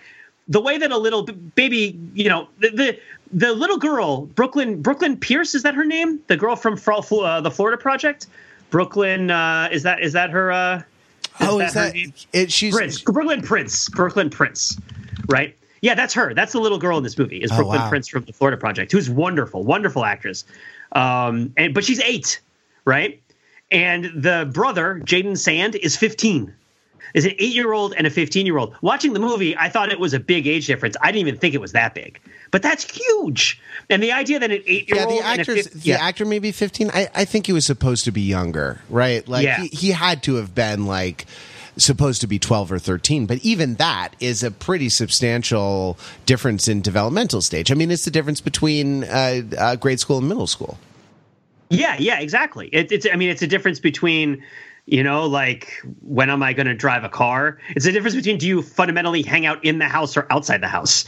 [0.48, 3.00] the way that a little baby, you know, the, the
[3.32, 6.20] the little girl, Brooklyn Brooklyn Pierce, is that her name?
[6.28, 8.28] The girl from Fro- uh, the Florida Project,
[8.70, 9.30] Brooklyn.
[9.30, 10.52] Uh, is that is that her?
[10.52, 10.82] Uh,
[11.40, 11.94] oh, is that
[12.32, 12.52] it?
[12.52, 14.78] She's Prince, Brooklyn Prince, Brooklyn Prince,
[15.28, 15.56] right?
[15.82, 16.34] Yeah, that's her.
[16.34, 17.38] That's the little girl in this movie.
[17.38, 17.88] Is Oh, Brooklyn wow.
[17.88, 20.44] Prince from the Florida Project, who's wonderful, wonderful actress.
[20.92, 22.40] Um, and but she's eight,
[22.84, 23.20] right?
[23.70, 26.54] And the brother, Jadon Sand, is fifteen.
[27.14, 28.74] Is an eight-year-old and a fifteen-year-old.
[28.82, 30.96] Watching the movie, I thought it was a big age difference.
[31.00, 33.60] I didn't even think it was that big, but that's huge.
[33.88, 36.90] And the idea that an eight-year-old the and a actor's, 15 the actor maybe fifteen.
[36.92, 39.26] I, I think he was supposed to be younger, right?
[39.26, 39.60] Like Yeah.
[39.62, 41.26] he, he had to have been like
[41.78, 46.80] supposed to be 12 or 13 but even that is a pretty substantial difference in
[46.80, 50.78] developmental stage i mean it's the difference between uh, uh, grade school and middle school
[51.70, 52.68] Yeah, yeah, exactly.
[52.72, 54.42] It, it's I mean, it's a difference between,
[54.86, 57.58] you know, like when am I going to drive a car?
[57.70, 60.68] It's a difference between do you fundamentally hang out in the house or outside the
[60.68, 61.04] house?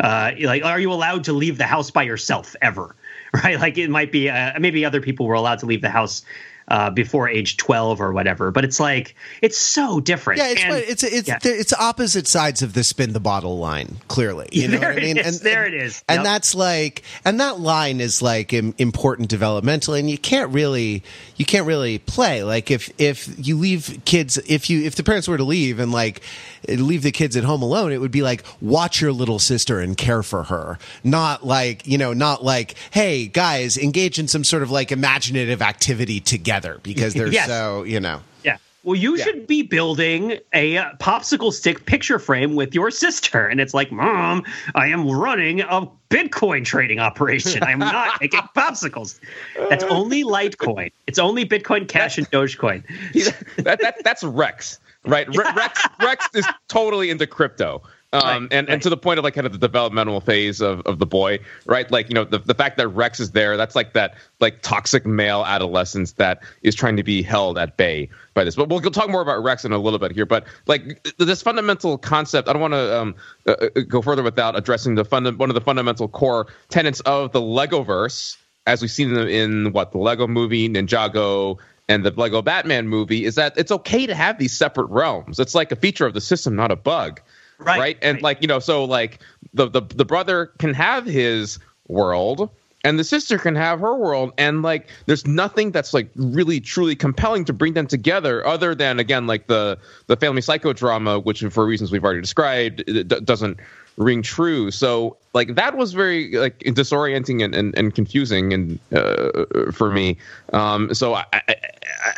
[0.00, 2.96] Uh, like, are you allowed to leave the house by yourself ever?
[3.44, 3.60] Right?
[3.60, 6.22] Like, it might be uh, maybe other people were allowed to leave the house.
[6.70, 8.52] Uh, before age 12 or whatever.
[8.52, 10.38] But it's like it's so different.
[10.38, 11.38] Yeah it's And- it's it's yeah.
[11.42, 14.48] it's opposite sides of the spin the bottle line clearly.
[14.52, 15.18] You know There what i mean?
[15.18, 16.04] is, there it is.
[16.08, 16.24] and Yep.
[16.24, 21.02] that's like and that line is like important developmentally and you can't really
[21.36, 22.44] you can't really play.
[22.44, 25.90] Like if if you leave kids if you if the parents were to leave and
[25.90, 26.20] like
[26.68, 29.96] leave the kids at home alone it would be like watch your little sister and
[29.96, 30.78] care for her.
[31.02, 35.60] Not like you know not like hey guys engage in some sort of like imaginative
[35.62, 37.46] activity together because they're Yes.
[37.46, 38.56] so you know Yeah.
[38.82, 43.46] Well, you should be building a uh, popsicle stick picture frame with your sister.
[43.46, 44.42] And it's like, Mom,
[44.74, 47.62] I am running a Bitcoin trading operation.
[47.62, 49.20] I'm not making popsicles.
[49.68, 50.92] That's only Litecoin.
[51.06, 52.82] It's only Bitcoin Cash and Dogecoin.
[53.64, 55.28] That, that that's Rex, right?
[55.28, 57.82] Re- Rex Rex is totally into crypto.
[58.12, 60.80] Um, Right, and, and to the point of like kind of the developmental phase of,
[60.80, 61.88] of the boy, right?
[61.92, 65.06] Like, you know, the, the fact that Rex is there, that's like that like toxic
[65.06, 68.56] male adolescence that is trying to be held at bay by this.
[68.56, 70.26] But we'll, we'll talk more about Rex in a little bit here.
[70.26, 73.14] But like this fundamental concept, I don't want to um,
[73.46, 77.30] uh, uh, go further without addressing the funda- one of the fundamental core tenets of
[77.30, 82.42] the Legoverse, as we've seen in, in what the Lego movie, Ninjago, and the Lego
[82.42, 85.38] Batman movie is that it's okay to have these separate realms.
[85.38, 87.20] It's like a feature of the system, not a bug.
[87.64, 88.22] Right, And right.
[88.22, 89.20] like, you know, so like
[89.54, 92.50] the, the the brother can have his world
[92.84, 94.32] and the sister can have her world.
[94.38, 98.98] And like there's nothing that's like really truly compelling to bring them together other than
[98.98, 103.58] again like the the family psychodrama which for reasons we've already described it d- doesn't
[103.96, 104.70] ring true.
[104.70, 110.16] So like that was very like disorienting and, and, and confusing and uh, for me.
[110.52, 111.56] Um so I, I,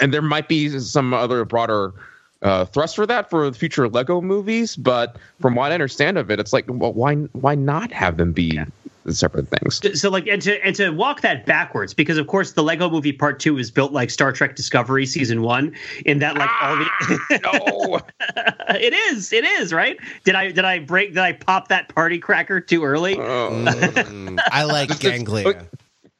[0.00, 1.92] and there might be some other broader
[2.42, 6.40] uh, thrust for that for future Lego movies, but from what I understand of it,
[6.40, 8.64] it's like, well, why why not have them be yeah
[9.10, 10.00] separate things.
[10.00, 13.12] So like and to and to walk that backwards because of course the Lego Movie
[13.12, 15.74] Part Two is built like Star Trek Discovery Season One
[16.06, 18.00] in that like ah, all the no
[18.76, 22.18] it is it is right did I did I break did I pop that party
[22.18, 23.16] cracker too early?
[23.16, 25.66] Mm, I like ganglia.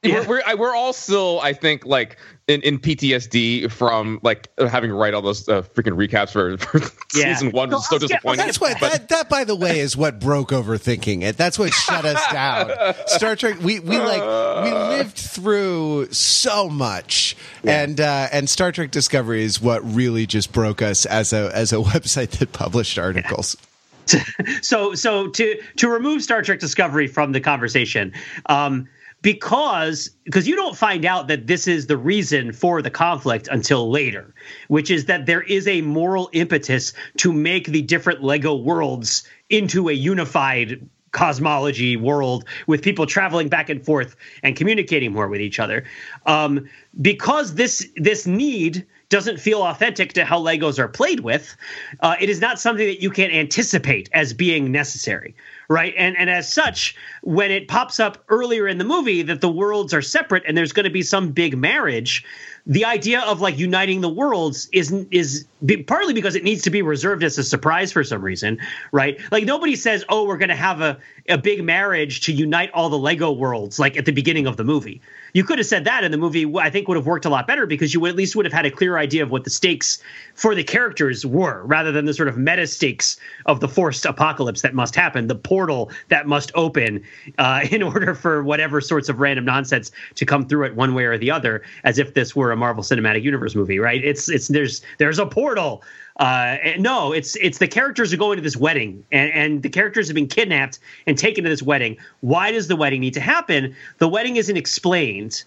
[0.03, 0.27] Yeah.
[0.27, 2.17] We're, we're, we're all still, I think, like
[2.53, 6.79] in, in PTSD from like having to write all those uh, freaking recaps for, for
[7.19, 7.35] yeah.
[7.35, 7.71] season one.
[7.71, 8.45] Was so disappointing.
[8.45, 11.37] That's what that, that, by the way, is what broke overthinking it.
[11.37, 12.71] That's what shut us down.
[13.07, 13.61] Star Trek.
[13.61, 17.83] We we like we lived through so much, yeah.
[17.83, 21.73] and uh, and Star Trek Discovery is what really just broke us as a as
[21.73, 23.57] a website that published articles.
[23.57, 24.23] Yeah.
[24.63, 28.13] so so to to remove Star Trek Discovery from the conversation.
[28.47, 28.89] Um,
[29.23, 33.91] because because you don't find out that this is the reason for the conflict until
[33.91, 34.35] later
[34.69, 39.89] which is that there is a moral impetus to make the different lego worlds into
[39.89, 45.61] a unified cosmology world with people traveling back and forth and communicating more with each
[45.61, 45.85] other.
[46.27, 46.69] Um,
[47.01, 51.55] because this this need doesn't feel authentic to how legos are played with
[52.01, 55.35] uh, it is not something that you can anticipate as being necessary
[55.73, 55.95] right?
[55.97, 59.95] And and as such, when it pops up earlier in the movie that the worlds
[59.95, 62.25] are separate and there's going to be some big marriage,
[62.67, 65.47] the idea of like uniting the worlds is is
[65.87, 68.59] partly because it needs to be reserved as a surprise for some reason,
[68.93, 69.19] right?
[69.33, 72.91] Like nobody says, "Oh, we're going to have a a big marriage to unite all
[72.91, 75.01] the Lego worlds," like at the beginning of the movie.
[75.35, 77.47] You could have said that, and the movie I think would have worked a lot
[77.47, 79.51] better because you would at least would have had a clear idea of what the
[79.51, 79.99] stakes
[80.35, 84.63] for the characters were, rather than the sort of meta stakes of the forced apocalypse
[84.63, 87.03] that must happen, the portal that must open
[87.39, 91.05] uh, in order for whatever sorts of random nonsense to come through it one way
[91.05, 94.05] or the other, as if this were a Marvel Cinematic Universe movie, right?
[94.05, 95.83] It's it's there's there's a portal.
[96.17, 100.09] Uh, no, it's it's the characters are going to this wedding, and, and the characters
[100.09, 101.97] have been kidnapped and taken to this wedding.
[102.21, 103.75] Why does the wedding need to happen?
[103.99, 105.45] The wedding isn't explained.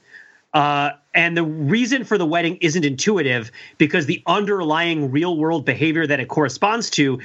[0.54, 6.08] Uh, and the reason for the wedding isn't intuitive because the underlying real world behavior
[6.08, 7.20] that it corresponds to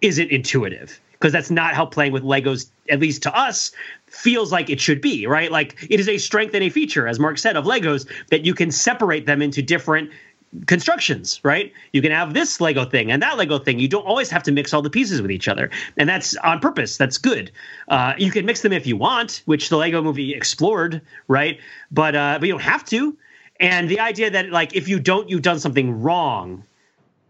[0.00, 3.72] isn't intuitive because that's not how playing with Legos, at least to us,
[4.06, 5.50] feels like it should be, right?
[5.50, 8.54] Like it is a strength and a feature, as Mark said, of Legos that you
[8.54, 10.10] can separate them into different
[10.66, 11.72] constructions, right?
[11.92, 13.78] You can have this Lego thing and that Lego thing.
[13.78, 16.60] You don't always have to mix all the pieces with each other, and that's on
[16.60, 16.96] purpose.
[16.96, 17.50] That's good.
[17.88, 21.60] Uh, you can mix them if you want, which the Lego Movie explored, right?
[21.90, 23.16] But uh, but you don't have to.
[23.60, 26.64] And the idea that like if you don't, you've done something wrong,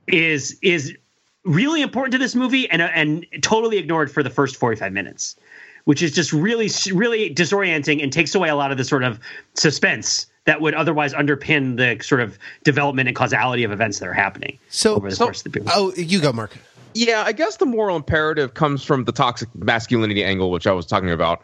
[0.09, 0.97] is is
[1.45, 5.37] really important to this movie and and totally ignored for the first forty five minutes
[5.85, 9.19] which is just really really disorienting and takes away a lot of the sort of
[9.55, 14.15] suspense that would otherwise underpin the sort of development and causality of events that are
[14.15, 15.71] happening so, over the so, course of the people.
[15.75, 16.57] Oh, you go, Mark.
[16.95, 20.87] Yeah, I guess the moral imperative comes from the toxic masculinity angle, which I was
[20.87, 21.43] talking about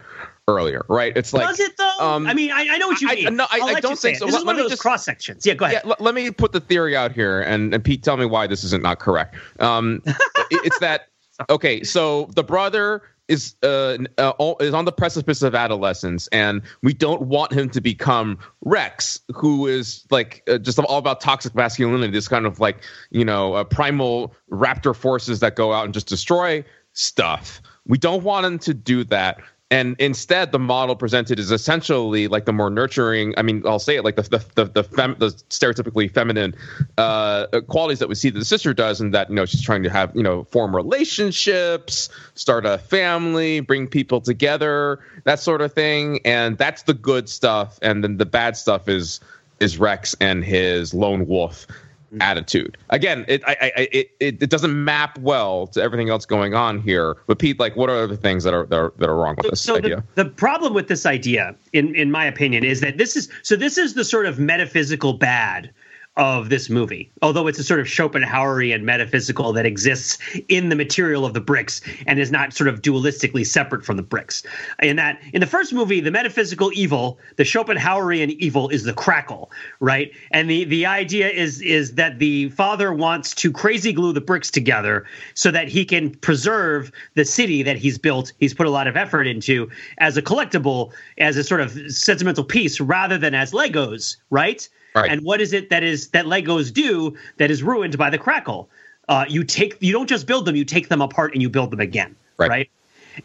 [0.49, 1.15] earlier, right?
[1.15, 1.99] It's like does it though?
[2.01, 3.27] Um, I mean, I, I, know what you mean.
[3.27, 4.25] I, no, I, I don't think so.
[4.25, 5.45] This let, is one of those just, cross sections.
[5.45, 5.83] Yeah, go ahead.
[5.85, 8.47] Yeah, l- let me put the theory out here, and, and Pete, tell me why
[8.47, 9.37] this isn't not correct.
[9.61, 10.17] Um, it,
[10.51, 11.09] it's that
[11.51, 11.85] okay.
[11.85, 17.23] So the brother is uh, uh, is on the precipice of adolescence, and we don't
[17.23, 22.13] want him to become Rex, who is like uh, just all about toxic masculinity.
[22.13, 26.07] This kind of like you know uh, primal raptor forces that go out and just
[26.07, 27.61] destroy stuff.
[27.87, 29.39] We don't want him to do that
[29.75, 33.97] and instead the model presented is essentially like the more nurturing i mean i'll say
[33.97, 36.55] it like the the the, the, fem, the stereotypically feminine
[36.97, 39.83] uh, qualities that we see that the sister does and that you know she's trying
[39.83, 45.73] to have you know form relationships start a family bring people together that sort of
[45.73, 49.21] thing and that's the good stuff and then the bad stuff is
[49.61, 51.67] is rex and his lone wolf.
[52.15, 52.23] Mm-hmm.
[52.23, 52.79] attitude.
[52.91, 56.81] Again, it, I, I, it it it doesn't map well to everything else going on
[56.81, 57.17] here.
[57.27, 59.51] But Pete, like, what are the things that are that are, that are wrong with
[59.51, 60.05] this so idea?
[60.15, 63.57] The, the problem with this idea, in in my opinion, is that this is so
[63.57, 65.73] this is the sort of metaphysical bad
[66.17, 71.27] of this movie, although it's a sort of Schopenhauerian metaphysical that exists in the material
[71.27, 74.45] of the bricks and is not sort of dualistically separate from the bricks.
[74.81, 79.49] In that, in the first movie, the metaphysical evil, the Schopenhauerian evil, is the Kragle,
[79.81, 80.13] right?
[80.31, 84.51] And the the idea is is that the father wants to crazy glue the bricks
[84.51, 88.33] together so that he can preserve the city that he's built.
[88.39, 92.45] He's put a lot of effort into as a collectible, as a sort of sentimental
[92.45, 94.69] piece, rather than as Legos, right?
[94.95, 95.11] Right.
[95.11, 98.69] And what is it that is that Legos do that is ruined by the Kragle?
[99.09, 101.71] Uh, you take you don't just build them, you take them apart and you build
[101.71, 102.15] them again.
[102.37, 102.51] Right.
[102.51, 102.71] right?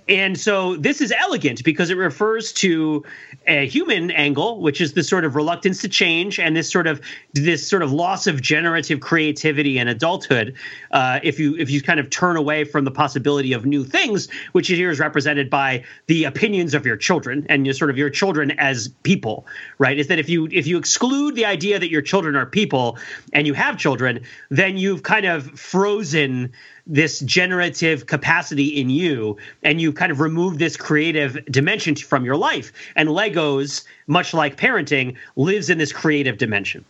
[0.07, 3.03] And so this is elegant because it refers to
[3.47, 7.01] a human angle, which is the sort of reluctance to change and this sort of
[7.33, 10.55] this sort of loss of generative creativity and adulthood.
[10.91, 14.27] Uh, if you if you kind of turn away from the possibility of new things,
[14.51, 18.09] which here is represented by the opinions of your children and your sort of your
[18.09, 19.45] children as people,
[19.77, 19.97] right?
[19.97, 22.97] Is that if you if you exclude the idea that your children are people
[23.33, 26.51] and you have children, then you've kind of frozen
[26.87, 32.35] this generative capacity in you and you kind of remove this creative dimension from your
[32.35, 32.71] life.
[32.95, 36.83] And legos much like parenting lives in this creative dimension.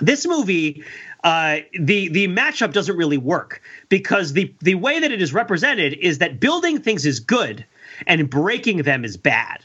[0.00, 0.84] This movie
[1.24, 5.94] uh, the the matchup doesn't really work because the the way that it is represented
[5.94, 7.64] is that building things is good
[8.06, 9.64] and breaking them is bad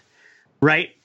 [0.63, 0.95] right?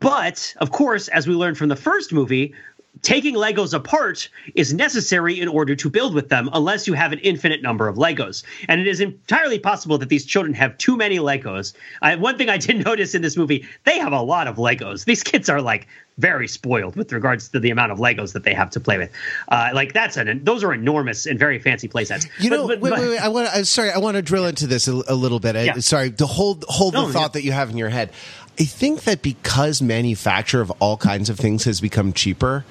[0.00, 2.54] But of course as we learned from the first movie
[3.02, 7.18] taking Legos apart is necessary in order to build with them, unless you have an
[7.18, 8.44] infinite number of Legos.
[8.68, 11.74] And it is entirely possible that these children have too many Legos.
[12.00, 15.04] I, one thing I did notice in this movie, they have a lot of Legos.
[15.04, 15.88] These kids are like
[16.18, 19.10] very spoiled with regards to the amount of Legos that they have to play with.
[19.48, 22.28] Uh, like that's an those are enormous and very fancy playsets.
[22.38, 23.18] You know, But- but- wait, but- wait, wait.
[23.18, 23.48] I want.
[23.52, 23.90] I'm sorry.
[23.90, 25.56] I want to drill into this a, a little bit.
[25.56, 25.78] I- Yeah.
[25.78, 27.28] sorry to hold hold No, the thought yeah.
[27.28, 28.10] that you have in your head.
[28.60, 32.64] I think that because manufacture of all kinds of things has become cheaper,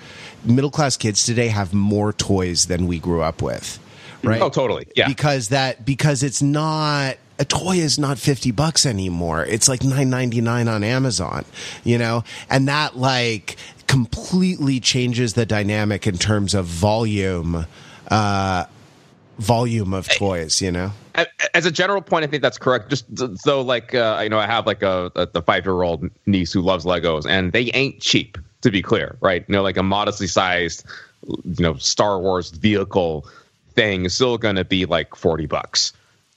[0.45, 3.79] middle class kids today have more toys than we grew up with.
[4.23, 4.41] Right?
[4.41, 4.87] Oh, totally.
[4.95, 5.07] Yeah.
[5.07, 9.43] Because that because it's not a toy is not 50 bucks anymore.
[9.45, 11.45] It's like 9.99 on Amazon,
[11.83, 12.23] you know?
[12.47, 17.65] And that like completely changes the dynamic in terms of volume
[18.09, 18.65] uh
[19.39, 20.91] volume of toys, you know?
[21.53, 22.89] As a general point, I think that's correct.
[22.89, 23.05] Just
[23.43, 26.53] though, like uh, you know, I have like a, a the five year old niece
[26.53, 28.37] who loves Legos, and they ain't cheap.
[28.61, 29.43] To be clear, right?
[29.47, 30.85] You know, like a modestly sized,
[31.25, 33.25] you know, Star Wars vehicle
[33.73, 35.93] thing is still going to be like forty bucks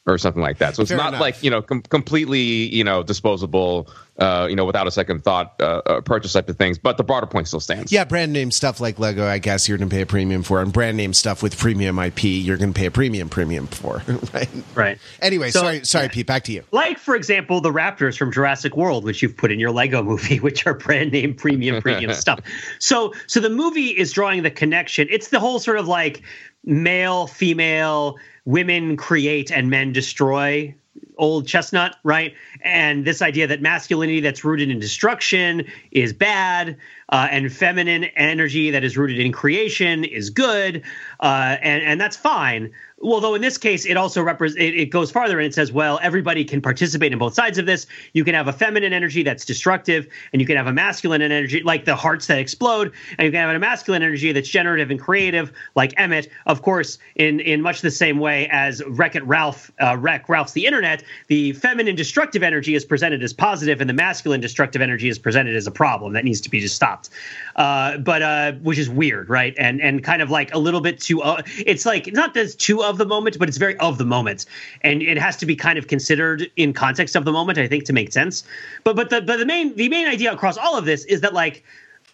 [0.07, 0.75] or something like that.
[0.75, 1.21] So it's Fair not enough.
[1.21, 5.55] like you know com- completely you know disposable, uh, you know, without a second thought
[5.61, 6.79] uh, uh, purchase type of things.
[6.79, 7.91] But the broader point still stands.
[7.93, 10.61] Yeah, brand name stuff like Lego, I guess you're going to pay a premium for,
[10.61, 14.03] and brand name stuff with premium IP, you're going to pay a premium premium for,
[14.33, 14.49] right?
[14.75, 14.99] right.
[15.21, 16.27] Anyway, So- sorry, sorry, Pete.
[16.27, 16.63] Back to you.
[16.73, 20.41] like for example the raptors from jurassic world which you've put in your lego movie
[20.47, 22.41] which are brand name premium premium stuff
[22.79, 26.23] so so the movie is drawing the connection it's the whole sort of like
[26.65, 30.75] male female women create and men destroy
[31.17, 32.35] old chestnut right?
[32.63, 36.77] And this idea that masculinity that's rooted in destruction is bad
[37.09, 40.83] uh, and feminine energy that is rooted in creation is good
[41.21, 42.73] uh, and and that's fine
[43.05, 45.99] although in this case it also represents it, it goes farther and it says well
[46.03, 47.87] everybody can participate in both sides of this.
[48.13, 51.63] You can have a feminine energy that's destructive and you can have a masculine energy
[51.63, 55.01] like the hearts that explode and you can have a masculine energy that's generative and
[55.01, 56.29] creative like emmett.
[56.47, 60.53] Of course in in much the same way as wreck it ralph uh, wreck ralph's
[60.53, 65.09] the internet the feminine destructive energy is presented as positive and the masculine destructive energy
[65.09, 67.11] is presented as a problem that needs to be just stopped.
[67.57, 69.55] Uh, but uh, which is weird right?
[69.59, 72.83] And and kind of like a little bit too uh, it's like not it's too
[72.83, 74.47] of the moment but it's very of the moment
[74.83, 77.85] and it has to be kind of considered in context of the moment i think
[77.85, 78.45] to make sense
[78.85, 81.35] but but the but the main the main idea across all of this is that
[81.35, 81.63] like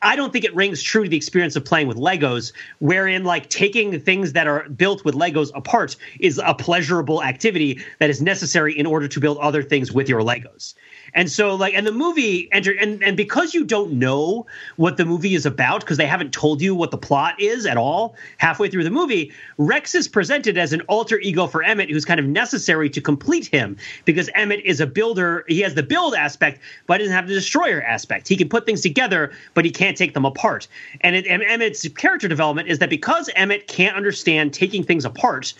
[0.02, 3.50] I don't think it rings true to the experience of playing with Legos, wherein like
[3.50, 8.78] taking things that are built with Legos apart is a pleasurable activity that is necessary
[8.78, 10.74] in order to build other things with your Legos.
[11.14, 14.46] And so like and the movie enter and and because you don't know
[14.76, 17.76] what the movie is about because they haven't told you what the plot is at
[17.76, 22.04] all halfway through the movie, Rex is presented as an alter ego for Emmett who's
[22.04, 26.14] kind of necessary to complete him because Emmett is a builder, he has the build
[26.14, 28.28] aspect but he doesn't have the destroyer aspect.
[28.28, 30.68] He can put things together but he can't take them apart.
[31.00, 35.54] And, it, and Emmett's character development is that because Emmett can't understand taking things apart,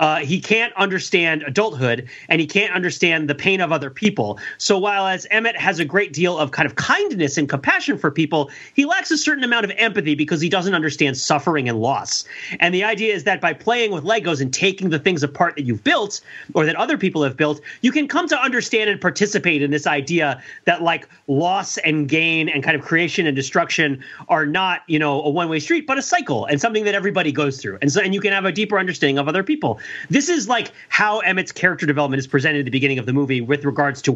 [0.00, 4.38] uh, he can't understand adulthood and he can't understand the pain of other people.
[4.58, 8.10] So while as Emmett has a great deal of kind of kindness and compassion for
[8.10, 12.24] people, he lacks a certain amount of empathy because he doesn't understand suffering and loss.
[12.60, 15.62] And the idea is that by playing with Legos and taking the things apart that
[15.62, 16.20] you've built
[16.54, 19.86] or that other people have built, you can come to understand and participate in this
[19.86, 24.98] idea that like loss and gain and kind of creation and destruction are not, you
[24.98, 27.78] know, a one way street, but a cycle and something that everybody goes through.
[27.82, 29.80] And so, and you can have a deeper understanding of other people.
[30.10, 33.40] This is like how Emmett's character development is presented at the beginning of the movie
[33.40, 34.12] with regards to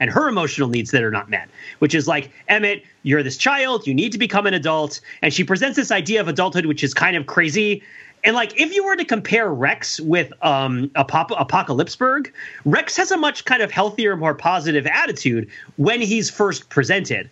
[0.00, 1.48] And her emotional needs that are not met,
[1.78, 5.00] which is like, Emmett, you're this child, you need to become an adult.
[5.22, 7.82] And she presents this idea of adulthood, which is kind of crazy
[8.26, 12.32] and like, if you were to compare Rex with um, Apop- Apocalypseburg,
[12.64, 17.30] Rex has a much kind of healthier, more positive attitude when he's first presented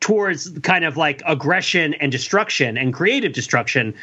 [0.00, 3.94] towards kind of like aggression and destruction and creative destruction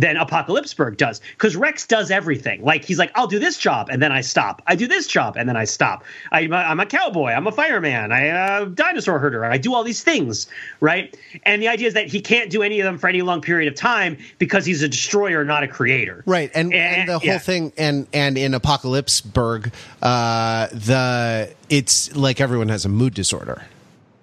[0.00, 1.20] than Apocalypseburg does.
[1.32, 2.64] Because Rex does everything.
[2.64, 4.62] Like he's like, I'll do this job and then I stop.
[4.66, 6.04] I do this job and then I stop.
[6.32, 7.30] I, am a cowboy.
[7.30, 8.10] I'm a fireman.
[8.10, 9.44] I'm a dinosaur herder.
[9.44, 10.46] I do all these things,
[10.80, 11.14] right?
[11.44, 13.70] And the idea is that he can't do any of them for any long period
[13.70, 16.22] of time because he's a destroyer, not a creator.
[16.26, 16.50] Right.
[16.54, 17.38] And, and, and the whole yeah.
[17.38, 19.72] thing, and and in Apocalypseburg,
[20.02, 23.62] uh, the it's like everyone has a mood disorder.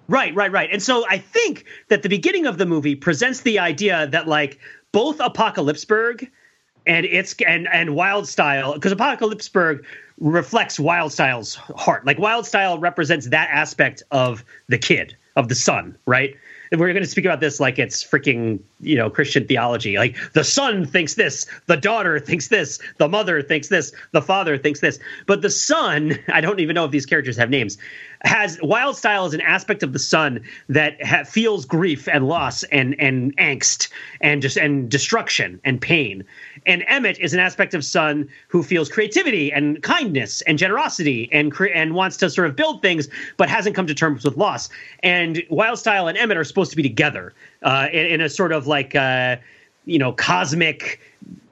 [0.08, 0.70] Right, right, right.
[0.72, 4.58] And so I think that the beginning of the movie presents the idea that like
[4.92, 6.28] both Apocalypseburg
[6.86, 9.84] and it's and and Wyldstyle because Apocalypseburg
[10.18, 12.06] reflects Wyldstyle's heart.
[12.06, 16.36] Like Wyldstyle represents that aspect of the kid of the son, right?
[16.70, 19.96] And we're going to speak about this like it's freaking you know Christian theology.
[19.96, 24.58] Like the son thinks this, the daughter thinks this, the mother thinks this, the father
[24.58, 24.98] thinks this.
[25.26, 27.78] But the son, I don't even know if these characters have names,
[28.22, 32.98] has Wyldstyle is an aspect of the sun that ha- feels grief and loss and
[32.98, 33.88] and angst
[34.20, 36.24] and just and destruction and pain.
[36.66, 41.52] And Emmett is an aspect of Sun who feels creativity and kindness and generosity and
[41.52, 44.68] cre- and wants to sort of build things, but hasn't come to terms with loss.
[45.02, 48.66] And Wyldstyle and Emmett are supposed to be together uh, in, in, a sort of
[48.66, 49.36] like uh,
[49.86, 51.00] you know cosmic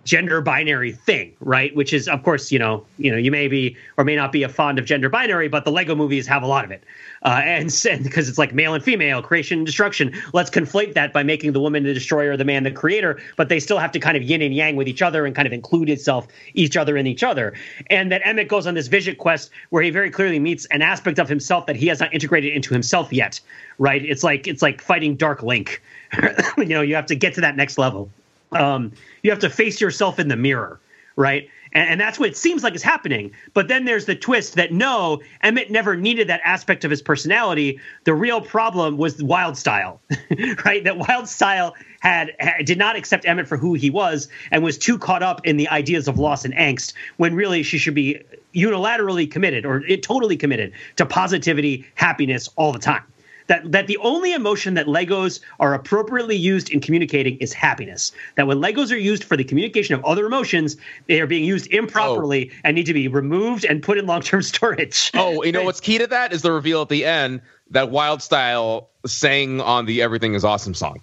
[0.07, 1.75] gender binary thing, right?
[1.75, 4.45] Which is, of course, you know, you know, you may be or may not be
[4.45, 6.85] a fond of gender binary, but the Lego movies have a lot of it,
[7.23, 7.67] uh, and
[8.03, 10.15] because it's like male and female, creation and destruction.
[10.33, 13.59] Let's conflate that by making the woman the destroyer, the man the creator, but they
[13.59, 15.91] still have to kind of yin and yang with each other and kind of include
[15.91, 17.53] itself, each other in each other.
[17.91, 21.19] And that Emmett goes on this vision quest where he very clearly meets an aspect
[21.19, 23.41] of himself that he has not integrated into himself yet,
[23.79, 24.05] right?
[24.05, 25.83] It's like it's like fighting Dark Link.
[26.57, 28.09] you know, you have to get to that next level.
[28.53, 28.93] Um,
[29.23, 30.81] you have to face yourself in the mirror,
[31.17, 31.49] right?
[31.73, 33.33] And, and, that's what it seems like is happening.
[33.53, 37.81] But then there's the twist that no, Emmett never needed that aspect of his personality.
[38.05, 39.99] The real problem was Wyldstyle,
[40.65, 40.85] right?
[40.85, 44.97] That Wyldstyle had, had did not accept Emmett for who he was and was too
[44.97, 48.23] caught up in the ideas of loss and angst when really she should be
[48.55, 53.03] unilaterally committed or totally committed to positivity, happiness all the time
[53.47, 58.13] that that the only emotion that Legos are appropriately used in communicating is happiness.
[58.37, 60.77] That when Legos are used for the communication of other emotions,
[61.07, 62.61] they are being used improperly oh.
[62.65, 65.11] and need to be removed and put in long-term storage.
[65.15, 68.87] Oh, you know what's key to that is the reveal at the end that Wyldstyle
[69.07, 71.01] sang on the Everything Is Awesome song.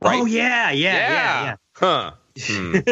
[0.00, 0.20] Oh, right?
[0.20, 1.44] Oh yeah, yeah, yeah, yeah.
[1.44, 1.56] yeah.
[1.74, 2.12] Huh.
[2.40, 2.76] Hmm.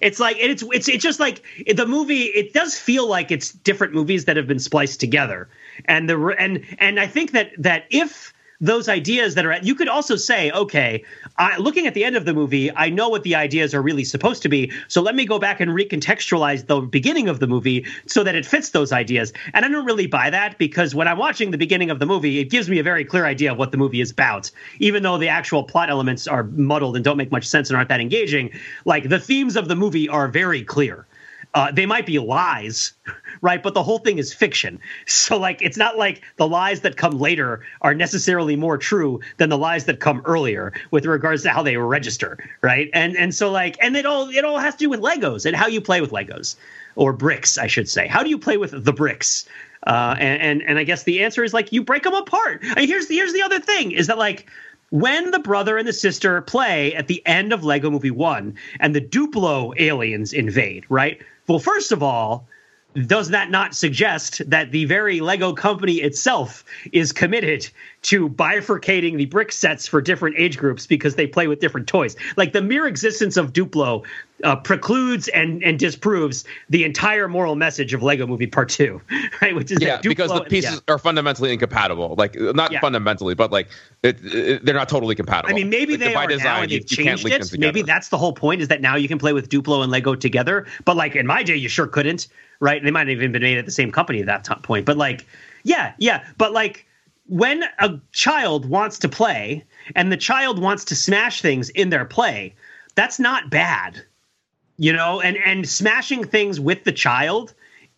[0.00, 1.42] it's like it's it's it's just like
[1.74, 2.24] the movie.
[2.24, 5.48] It does feel like it's different movies that have been spliced together,
[5.86, 9.88] and the and and I think that that if those ideas that are you could
[9.88, 11.04] also say okay
[11.36, 14.04] I, looking at the end of the movie i know what the ideas are really
[14.04, 14.72] supposed to be.
[14.88, 18.46] So let me go back and recontextualize the beginning of the movie so that it
[18.46, 19.32] fits those ideas.
[19.52, 22.38] And i don't really buy that because when i'm watching the beginning of the movie
[22.38, 24.50] it gives me a very clear idea of what the movie is about.
[24.78, 27.90] Even though the actual plot elements are muddled and don't make much sense and aren't
[27.90, 28.50] that engaging
[28.86, 31.06] like the themes of the movie are very clear
[31.54, 32.92] uh, they might be lies,
[33.40, 33.62] right?
[33.62, 34.80] But the whole thing is fiction.
[35.06, 39.48] So, like, it's not like the lies that come later are necessarily more true than
[39.48, 42.90] the lies that come earlier with regards to how they register, right?
[42.92, 45.56] And and so like, and it all it all has to do with Legos and
[45.56, 46.56] how you play with Legos
[46.96, 48.06] or bricks, I should say.
[48.06, 49.46] How do you play with the bricks?
[49.86, 52.60] Uh, and, and and I guess the answer is like you break them apart.
[52.62, 54.50] I mean, here's the, here's the other thing is that like
[54.90, 58.94] when the brother and the sister play at the end of Lego Movie 1 and
[58.94, 61.20] the Duplo aliens invade, right?
[61.46, 62.46] Well, first of all,
[62.94, 67.68] does that not suggest that the very Lego company itself is committed
[68.04, 72.16] to bifurcating the brick sets for different age groups because they play with different toys?
[72.36, 74.04] Like the mere existence of Duplo
[74.42, 79.00] uh, precludes and, and disproves the entire moral message of Lego Movie Part Two,
[79.42, 79.54] right?
[79.54, 80.94] Which is yeah, Duplo, because the pieces yeah.
[80.94, 82.14] are fundamentally incompatible.
[82.16, 82.80] Like not yeah.
[82.80, 83.68] fundamentally, but like
[84.02, 85.50] it, it, they're not totally compatible.
[85.50, 87.58] I mean, maybe like, they are design, now and they've you, changed it.
[87.58, 90.14] Maybe that's the whole point is that now you can play with Duplo and Lego
[90.14, 90.66] together.
[90.84, 92.28] But like in my day, you sure couldn't
[92.60, 92.82] right?
[92.82, 94.86] They might have even been made at the same company at that point.
[94.86, 95.26] But like,
[95.62, 96.26] yeah, yeah.
[96.38, 96.86] But like
[97.26, 99.64] when a child wants to play
[99.94, 102.54] and the child wants to smash things in their play,
[102.94, 104.04] that's not bad.
[104.76, 107.54] You know, and and smashing things with the child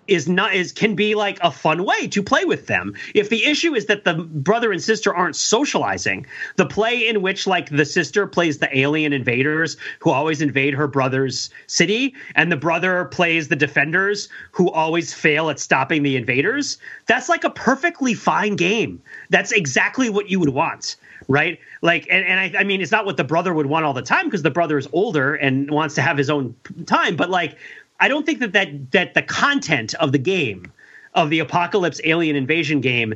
[0.09, 2.94] is not is can be like a fun way to play with them.
[3.14, 6.26] If the issue is that the brother and sister aren't socializing,
[6.57, 10.86] the play in which like the sister plays the alien invaders who always invade her
[10.86, 16.78] brother's city and the brother plays the defenders who always fail at stopping the invaders,
[17.07, 19.02] that's like a perfectly fine game.
[19.30, 20.96] That's exactly what you would want
[21.28, 21.59] right?
[21.82, 24.02] Like, and, and I, I mean, it's not what the brother would want all the
[24.02, 26.54] time because the brother is older and wants to have his own
[26.86, 27.16] time.
[27.16, 27.57] But like,
[28.01, 30.72] I don't think that that that the content of the game
[31.16, 33.14] of the apocalypse alien invasion game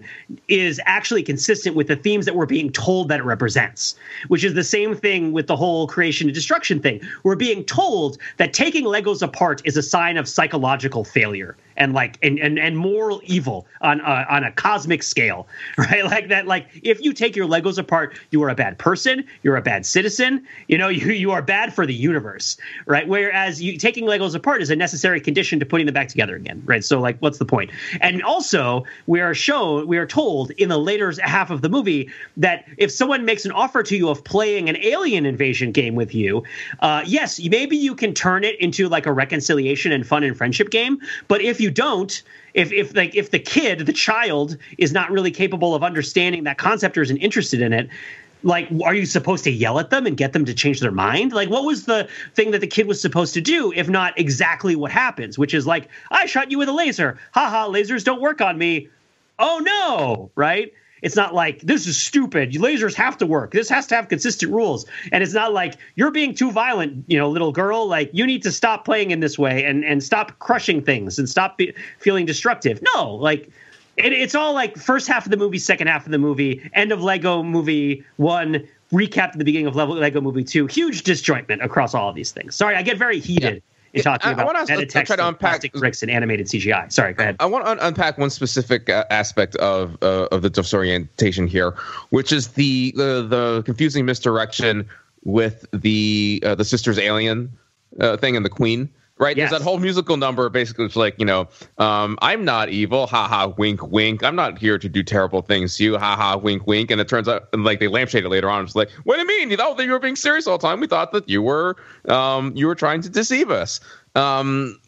[0.49, 3.95] is actually consistent with the themes that we're being told that it represents,
[4.29, 7.01] which is the same thing with the whole creation and destruction thing.
[7.23, 12.19] We're being told that taking Legos apart is a sign of psychological failure and like
[12.23, 16.05] and and, and moral evil on uh, on a cosmic scale, right?
[16.05, 16.47] Like that.
[16.47, 19.25] Like if you take your Legos apart, you are a bad person.
[19.43, 20.47] You're a bad citizen.
[20.69, 22.57] You know, you you are bad for the universe,
[22.87, 23.09] right?
[23.09, 26.63] Whereas you taking Legos apart is a necessary condition to putting them back together again,
[26.67, 26.85] right?
[26.85, 27.71] So like, what's the point?
[28.01, 32.11] And also, we are shown, we are told in the later half of the movie
[32.37, 36.15] that if someone makes an offer to you of playing an alien invasion game with
[36.15, 36.43] you,
[36.81, 40.69] uh, yes, maybe you can turn it into like a reconciliation and fun and friendship
[40.69, 41.01] game.
[41.27, 42.23] But if you don't,
[42.55, 46.59] if if like if the kid, the child, is not really capable of understanding that
[46.59, 47.89] concept or isn't interested in it,
[48.43, 51.33] like are you supposed to yell at them and get them to change their mind?
[51.33, 54.77] Like what was the thing that the kid was supposed to do if not exactly
[54.77, 57.19] what happens which is like i shot you with a laser.
[57.33, 58.89] Haha lasers don't work on me.
[59.39, 62.53] Oh no right it's not like this is stupid.
[62.53, 63.53] Lasers have to work.
[63.53, 64.87] This has to have consistent rules.
[65.13, 67.87] And it's not like you're being too violent, you know, little girl.
[67.87, 71.29] Like you need to stop playing in this way and and stop crushing things and
[71.29, 72.83] stop be, feeling destructive.
[72.95, 73.51] No, like
[73.97, 76.93] it, it's all like first half of the movie, second half of the movie, end
[76.93, 80.67] of Lego Movie one, recap at the beginning of Lego Movie two.
[80.67, 82.55] Huge disjointment across all of these things.
[82.55, 83.63] Sorry, I get very heated.
[83.93, 86.93] In talking I, about I meta text try to unpack bricks and animated CGI.
[86.93, 87.37] Sorry, go ahead.
[87.41, 91.75] I want to un- unpack one specific uh, aspect of uh, of the disorientation here,
[92.11, 94.89] which is the the, the confusing misdirection
[95.25, 97.51] with the uh, the sisters alien
[97.99, 98.89] uh, thing and the queen
[99.21, 99.37] right?
[99.37, 99.51] Yes.
[99.51, 100.49] There's that whole musical number.
[100.49, 101.49] Basically, it's like you know,
[101.79, 104.25] um, I'm not evil, ha ha, wink, wink.
[104.25, 106.91] I'm not here to do terrible things to you, ha ha, wink, wink.
[106.91, 108.65] And it turns out, like they lampshade it later on.
[108.65, 109.51] It's like, what do you mean?
[109.51, 110.81] You thought that you were being serious all the time.
[110.81, 111.77] We thought that you were,
[112.09, 113.79] um, you were trying to deceive us.
[114.17, 114.81] Um,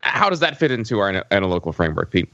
[0.00, 2.28] how does that fit into our analytical framework, Pete?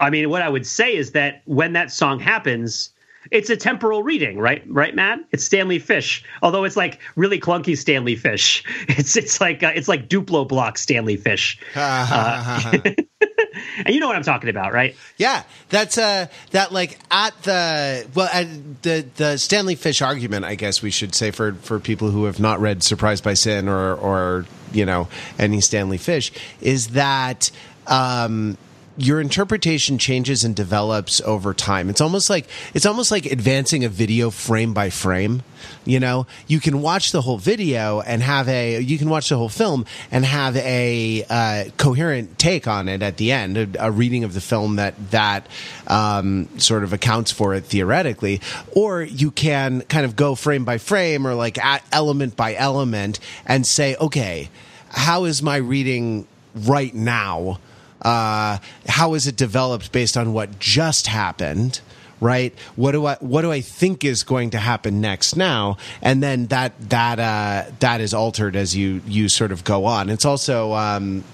[0.00, 2.90] I mean, what I would say is that when that song happens,
[3.30, 4.62] it's a temporal reading, right?
[4.66, 5.20] Right, Matt?
[5.30, 8.64] It's Stanley Fish, although it's like really clunky Stanley Fish.
[8.96, 11.58] It's it's like uh, it's like Duplo block Stanley Fish.
[11.74, 14.94] uh, and you know what I'm talking about, right?
[15.16, 18.46] Yeah, that's uh that like at the well at
[18.82, 22.40] the the Stanley Fish argument, I guess we should say for for people who have
[22.40, 25.08] not read Surprised by Sin or or you know
[25.38, 27.50] any Stanley Fish is that
[27.86, 28.56] um
[28.96, 31.90] your interpretation changes and develops over time.
[31.90, 35.42] It's almost like it's almost like advancing a video frame by frame.
[35.84, 39.36] You know, you can watch the whole video and have a you can watch the
[39.36, 43.90] whole film and have a uh, coherent take on it at the end, a, a
[43.90, 45.46] reading of the film that that
[45.88, 48.40] um, sort of accounts for it theoretically,
[48.76, 51.58] or you can kind of go frame by frame or like
[51.92, 54.50] element by element and say, okay,
[54.90, 57.58] how is my reading right now?
[58.04, 61.80] Uh, how is it developed based on what just happened?
[62.20, 66.22] right what do i what do i think is going to happen next now and
[66.22, 70.24] then that that uh that is altered as you you sort of go on it's
[70.24, 71.24] also um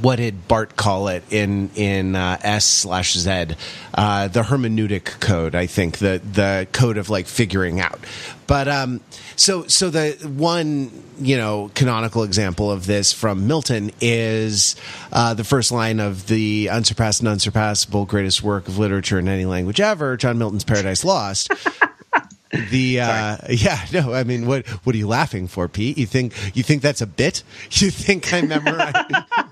[0.00, 3.46] what did Barthes call it in in uh, S slash Z?
[3.94, 8.00] Uh, the hermeneutic code, I think the the code of like figuring out.
[8.46, 9.00] But um,
[9.36, 14.76] so so the one you know canonical example of this from Milton is
[15.12, 19.44] uh, the first line of the unsurpassed and unsurpassable greatest work of literature in any
[19.44, 21.52] language ever, John Milton's Paradise Lost.
[22.70, 25.96] The uh, yeah no i mean what what are you laughing for pete?
[25.98, 27.42] You think you think that's a bit?
[27.70, 28.96] You think i memorized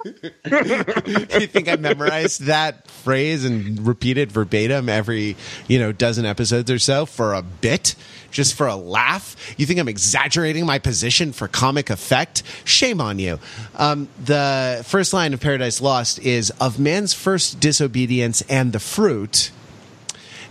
[1.41, 5.37] you think i memorized that phrase and repeat it verbatim every
[5.67, 7.95] you know dozen episodes or so for a bit?
[8.31, 9.37] Just for a laugh?
[9.57, 12.43] You think i'm exaggerating my position for comic effect?
[12.65, 13.39] Shame on you.
[13.77, 19.51] Um, the first line of paradise lost is of man's first disobedience and the fruit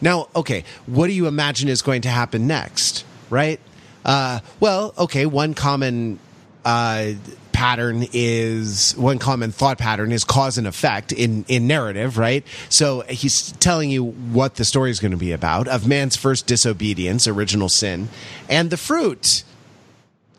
[0.02, 3.60] now, okay, what do you imagine is going to happen next, right?
[4.06, 6.20] Uh, well, okay, one common
[6.64, 7.14] uh,
[7.58, 12.46] pattern is one common thought pattern is cause and effect in in narrative, right?
[12.70, 16.46] So he's telling you what the story is going to be about of man's first
[16.46, 18.10] disobedience, original sin,
[18.48, 19.44] and the fruit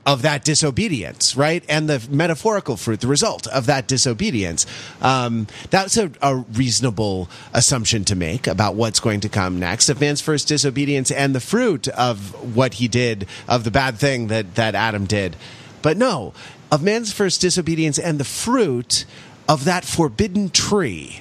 [0.08, 1.62] of that disobedience, right?
[1.68, 4.64] And the metaphorical fruit, the result of that disobedience.
[5.02, 10.00] Um, that's a, a, reasonable assumption to make about what's going to come next of
[10.00, 14.54] man's first disobedience and the fruit of what he did, of the bad thing that,
[14.54, 15.36] that Adam did.
[15.82, 16.32] But no,
[16.72, 19.04] of man's first disobedience and the fruit
[19.46, 21.20] of that forbidden tree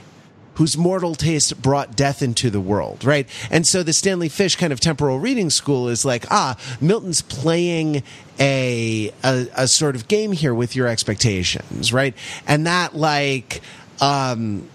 [0.57, 3.29] whose mortal taste brought death into the world, right?
[3.51, 8.01] And so the Stanley Fish kind of temporal reading school is like, ah, Milton's playing
[8.39, 12.15] a, a, a sort of game here with your expectations, right?
[12.47, 13.61] And that like,
[14.01, 14.67] um,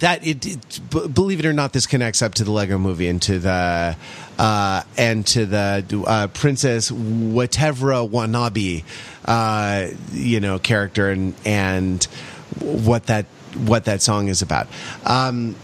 [0.00, 3.06] that it, it b- believe it or not, this connects up to the Lego Movie
[3.06, 3.96] and to the
[4.38, 8.82] uh, and to the uh, Princess whatever Wanabe,
[9.24, 12.02] uh, you know, character and and
[12.60, 14.68] what that what that song is about.
[15.04, 15.56] Um,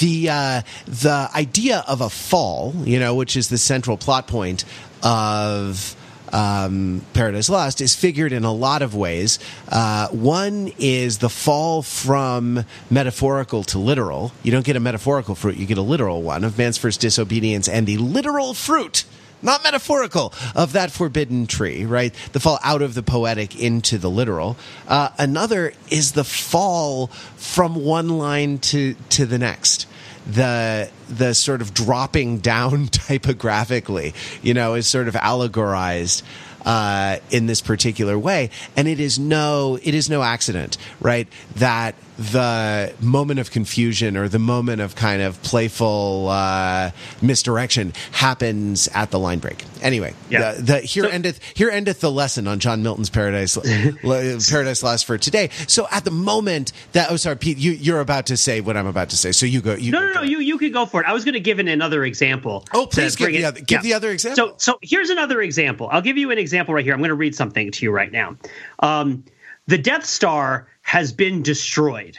[0.00, 4.64] the uh, the idea of a fall, you know, which is the central plot point
[5.02, 5.96] of
[6.32, 9.38] um, Paradise Lost, is figured in a lot of ways.
[9.68, 14.32] Uh, one is the fall from metaphorical to literal.
[14.42, 17.68] You don't get a metaphorical fruit; you get a literal one of man's first disobedience
[17.68, 19.04] and the literal fruit
[19.42, 22.14] not metaphorical, of that forbidden tree, right?
[22.32, 24.56] The fall out of the poetic into the literal.
[24.86, 29.86] Uh, another is the fall from one line to, to the next.
[30.26, 34.12] The the sort of dropping down typographically,
[34.42, 36.22] you know, is sort of allegorized
[36.66, 41.26] uh, in this particular way, and it is no it is no accident, right?
[41.56, 46.90] That the moment of confusion or the moment of kind of playful uh,
[47.22, 49.64] misdirection happens at the line break.
[49.82, 50.54] Anyway, yeah.
[50.54, 53.56] the, the here so, endeth here endeth the lesson on John Milton's Paradise
[54.50, 55.50] Paradise Lost for today.
[55.68, 58.88] So at the moment that oh sorry Pete, you you're about to say what I'm
[58.88, 59.30] about to say.
[59.30, 59.74] So you go.
[59.74, 61.06] You no go, no no you you could go for it.
[61.06, 62.64] I was going to give it another example.
[62.74, 63.82] Oh please give, the other, give yeah.
[63.82, 64.54] the other example.
[64.58, 65.88] So so here's another example.
[65.92, 66.94] I'll give you an example right here.
[66.94, 68.36] I'm going to read something to you right now.
[68.80, 69.22] Um,
[69.68, 72.18] the Death Star has been destroyed.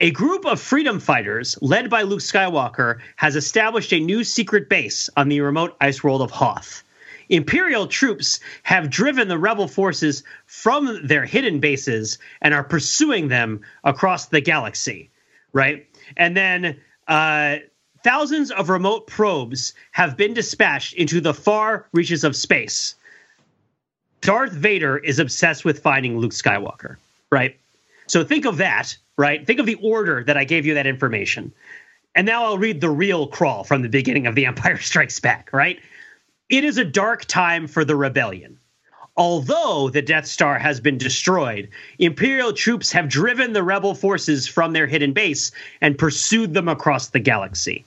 [0.00, 5.08] A group of freedom fighters, led by Luke Skywalker, has established a new secret base
[5.16, 6.82] on the remote ice world of Hoth.
[7.28, 13.60] Imperial troops have driven the rebel forces from their hidden bases and are pursuing them
[13.84, 15.10] across the galaxy,
[15.52, 15.86] right?
[16.16, 17.58] And then uh,
[18.02, 22.96] thousands of remote probes have been dispatched into the far reaches of space.
[24.20, 26.96] Darth Vader is obsessed with finding Luke Skywalker,
[27.30, 27.58] right?
[28.06, 29.46] So think of that, right?
[29.46, 31.52] Think of the order that I gave you that information.
[32.14, 35.50] And now I'll read the real crawl from the beginning of The Empire Strikes Back,
[35.52, 35.78] right?
[36.48, 38.58] It is a dark time for the rebellion.
[39.16, 44.72] Although the Death Star has been destroyed, Imperial troops have driven the rebel forces from
[44.72, 45.50] their hidden base
[45.80, 47.84] and pursued them across the galaxy.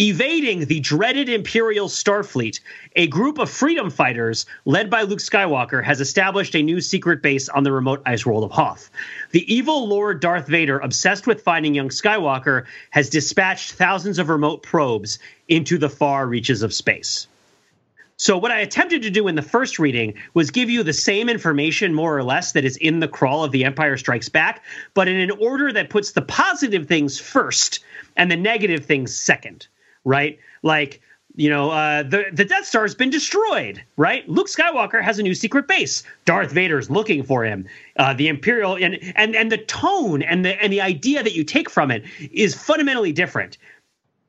[0.00, 2.60] Evading the dreaded Imperial Starfleet,
[2.94, 7.48] a group of freedom fighters led by Luke Skywalker has established a new secret base
[7.48, 8.90] on the remote ice world of Hoth.
[9.32, 14.62] The evil Lord Darth Vader, obsessed with finding young Skywalker, has dispatched thousands of remote
[14.62, 15.18] probes
[15.48, 17.26] into the far reaches of space.
[18.16, 21.28] So, what I attempted to do in the first reading was give you the same
[21.28, 24.62] information, more or less, that is in the crawl of The Empire Strikes Back,
[24.94, 27.80] but in an order that puts the positive things first
[28.16, 29.66] and the negative things second
[30.08, 30.38] right?
[30.62, 31.00] Like,
[31.36, 34.28] you know, uh, the the Death Star has been destroyed, right?
[34.28, 36.02] Luke Skywalker has a new secret base.
[36.24, 37.66] Darth Vader's looking for him.
[37.96, 41.44] Uh, the Imperial and and and the tone and the and the idea that you
[41.44, 42.02] take from it
[42.32, 43.58] is fundamentally different.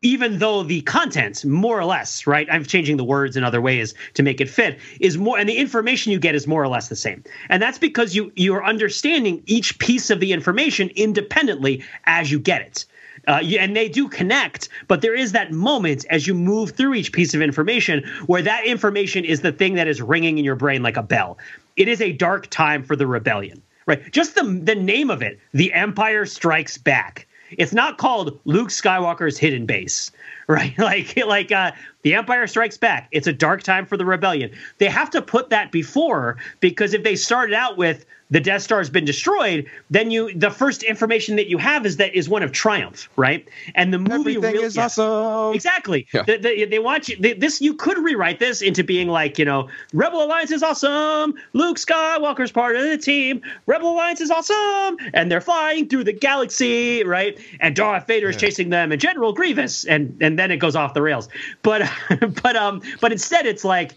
[0.02, 2.48] Even though the content, more or less, right?
[2.50, 5.58] I'm changing the words in other ways to make it fit, is more, and the
[5.58, 7.22] information you get is more or less the same.
[7.50, 12.40] And that's because you you are understanding each piece of the information independently as you
[12.40, 12.86] get it.
[13.28, 17.12] Uh, and they do connect, but there is that moment as you move through each
[17.12, 20.84] piece of information where that information is the thing that is ringing in your brain
[20.84, 21.38] like a bell.
[21.76, 24.12] It is a dark time for the rebellion, right?
[24.12, 27.28] Just the the name of it, The Empire Strikes Back.
[27.52, 30.12] It's not called Luke Skywalker's Hidden Base,
[30.48, 30.74] right?
[30.78, 31.72] Like like uh,
[32.04, 33.08] The Empire Strikes Back.
[33.12, 34.52] It's a dark time for the rebellion.
[34.78, 38.78] They have to put that before because if they started out with the Death Star
[38.78, 42.44] has been destroyed, then you the first information that you have is that is one
[42.44, 43.48] of triumph, right?
[43.76, 45.56] And the movie Everything really, is yeah, awesome.
[45.56, 46.08] Exactly.
[46.14, 46.24] Yeah.
[46.24, 47.18] The, the, they want you.
[47.20, 51.34] They, this you could rewrite this into being like you know, Rebel Alliance is awesome.
[51.54, 53.42] Luke Skywalker's part of the team.
[53.66, 57.40] Rebel Alliance is awesome, and they're flying through the galaxy, right?
[57.60, 58.42] And Darth Vader is yeah.
[58.42, 61.30] chasing them, and General Grievous, and and then it goes off the rails.
[61.64, 61.90] But
[62.44, 63.94] but um but instead it's like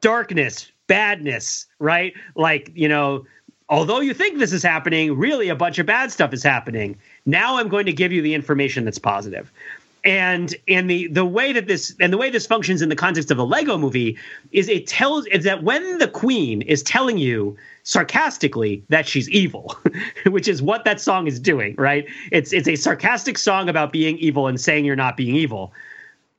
[0.00, 2.14] darkness badness, right?
[2.34, 3.26] Like, you know,
[3.68, 6.96] although you think this is happening, really a bunch of bad stuff is happening.
[7.24, 9.50] Now I'm going to give you the information that's positive.
[10.04, 13.30] and and the the way that this and the way this functions in the context
[13.32, 14.16] of a Lego movie
[14.52, 19.74] is it tells is that when the queen is telling you sarcastically that she's evil,
[20.26, 22.06] which is what that song is doing, right?
[22.30, 25.72] It's it's a sarcastic song about being evil and saying you're not being evil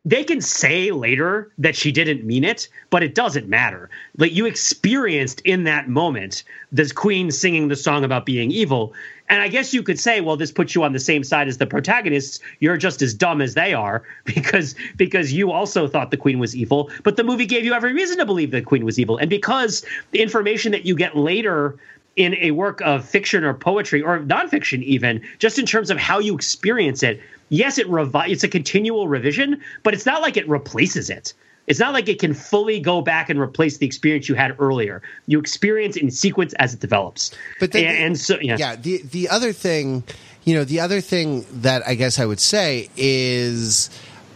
[0.08, 3.90] they can say later that she didn't mean it, but it doesn't matter.
[4.18, 8.94] Like you experienced in that moment this queen singing the song about being evil.
[9.28, 11.58] And I guess you could say, well, this puts you on the same side as
[11.58, 12.40] the protagonists.
[12.62, 16.56] You're just as dumb as they are because because you also thought the queen was
[16.56, 19.18] evil, but the movie gave you every reason to believe the queen was evil.
[19.18, 21.76] And because the information that you get later
[22.18, 26.20] in a work of fiction or poetry or nonfiction, even just in terms of how
[26.20, 30.50] you experience it, yes, it revi- it's a continual revision, but it's not like it
[30.50, 31.34] replaces it.
[31.68, 35.02] It's not like it can fully go back and replace the experience you had earlier.
[35.28, 37.32] You experience in sequence as it develops.
[37.60, 38.56] But the, and, and so yeah.
[38.58, 40.04] yeah, the the other thing,
[40.44, 43.90] you know, the other thing that I guess I would say is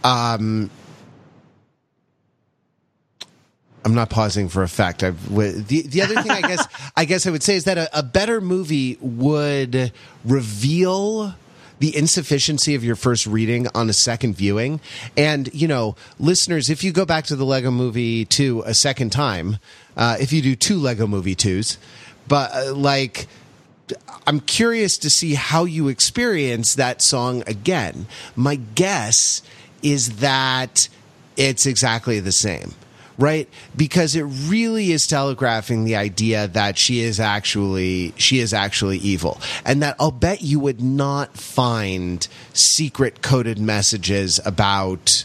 [0.04, 0.70] um
[3.84, 5.02] I'm not pausing for effect.
[5.02, 6.66] I've the the other thing I guess
[6.96, 9.92] I guess I would say is that a, a better movie would
[10.24, 11.34] reveal
[11.82, 14.80] the insufficiency of your first reading on a second viewing.
[15.16, 19.10] And, you know, listeners, if you go back to the Lego movie 2 a second
[19.10, 19.58] time,
[19.96, 21.78] uh, if you do two Lego movie 2s,
[22.28, 23.26] but uh, like,
[24.28, 28.06] I'm curious to see how you experience that song again.
[28.36, 29.42] My guess
[29.82, 30.88] is that
[31.36, 32.74] it's exactly the same
[33.18, 38.98] right because it really is telegraphing the idea that she is actually she is actually
[38.98, 45.24] evil and that I'll bet you would not find secret coded messages about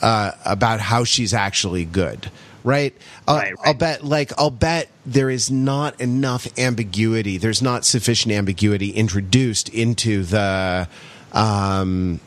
[0.00, 2.30] uh, about how she's actually good
[2.64, 2.94] right?
[3.26, 3.66] Uh, right, right?
[3.66, 7.38] I'll bet, like, I'll bet there is not enough ambiguity.
[7.38, 10.88] There's not sufficient ambiguity introduced into the,
[11.32, 12.20] um,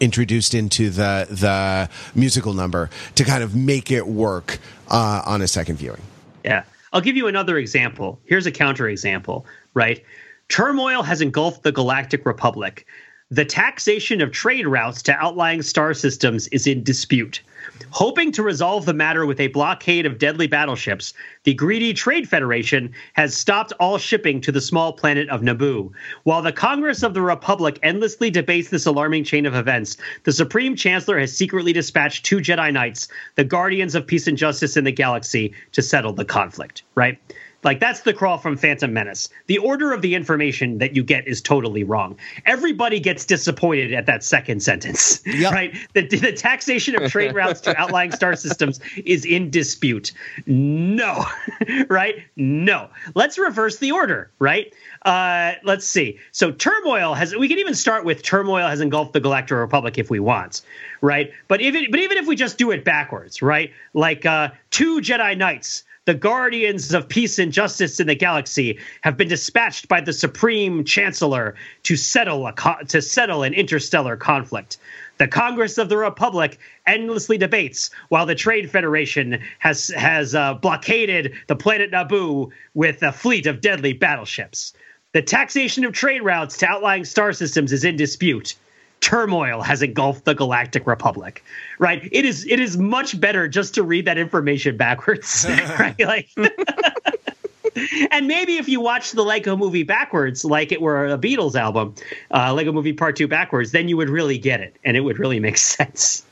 [0.00, 5.48] introduced into the the musical number to kind of make it work uh, on a
[5.48, 6.02] second viewing.
[6.44, 8.20] Yeah, I'll give you another example.
[8.24, 9.46] Here's a counter example.
[9.74, 10.04] Right,
[10.48, 12.86] turmoil has engulfed the Galactic Republic.
[13.30, 17.42] The taxation of trade routes to outlying star systems is in dispute.
[17.90, 21.14] Hoping to resolve the matter with a blockade of deadly battleships,
[21.44, 25.92] the greedy Trade Federation has stopped all shipping to the small planet of Naboo.
[26.24, 30.76] While the Congress of the Republic endlessly debates this alarming chain of events, the Supreme
[30.76, 34.92] Chancellor has secretly dispatched two Jedi Knights, the guardians of peace and justice in the
[34.92, 37.18] galaxy, to settle the conflict, right?
[37.66, 39.28] Like that's the crawl from Phantom Menace.
[39.48, 42.16] The order of the information that you get is totally wrong.
[42.46, 45.52] Everybody gets disappointed at that second sentence, yep.
[45.52, 45.76] right?
[45.92, 50.12] The, the taxation of trade routes to outlying star systems is in dispute.
[50.46, 51.26] No,
[51.88, 52.14] right?
[52.36, 52.88] No.
[53.16, 54.72] Let's reverse the order, right?
[55.02, 56.20] Uh, let's see.
[56.30, 57.34] So turmoil has.
[57.34, 60.62] We can even start with turmoil has engulfed the Galactic Republic if we want,
[61.00, 61.32] right?
[61.48, 63.72] But even but even if we just do it backwards, right?
[63.92, 69.16] Like uh, two Jedi Knights the guardians of peace and justice in the galaxy have
[69.16, 74.78] been dispatched by the supreme chancellor to settle a co- to settle an interstellar conflict.
[75.18, 81.34] The Congress of the Republic endlessly debates, while the Trade Federation has has uh, blockaded
[81.48, 84.74] the planet Naboo with a fleet of deadly battleships.
[85.12, 88.54] The taxation of trade routes to outlying star systems is in dispute
[89.00, 91.44] turmoil has engulfed the galactic republic
[91.78, 92.08] right?
[92.12, 95.46] It is it is much better just to read that information backwards
[95.78, 95.98] right?
[95.98, 96.28] Like
[98.10, 101.94] and maybe if you watch the lego movie backwards like it were a beatles album
[102.32, 105.18] uh, lego movie part two backwards then you would really get it and it would
[105.18, 106.24] really make sense.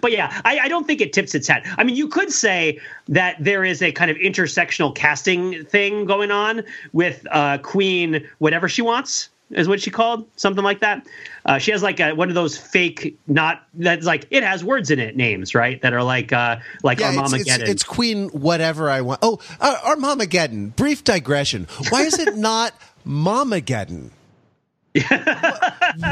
[0.00, 1.66] But yeah, I, I, don't think it tips its hat.
[1.78, 2.78] I mean, you could say
[3.08, 6.62] that there is a kind of intersectional casting thing going on
[6.92, 11.06] with uh, Queen, whatever she wants, is what she called something like that.
[11.44, 14.90] Uh, she has like a, one of those fake, not that's like it has words
[14.90, 15.80] in it names, right?
[15.82, 17.62] That are like uh, like yeah, Armageddon.
[17.62, 19.20] It's, it's, Queen whatever I want.
[19.22, 20.70] Oh, uh, Armageddon.
[20.70, 21.66] Brief digression.
[21.88, 22.74] Why is it not
[23.06, 24.10] Momageddon?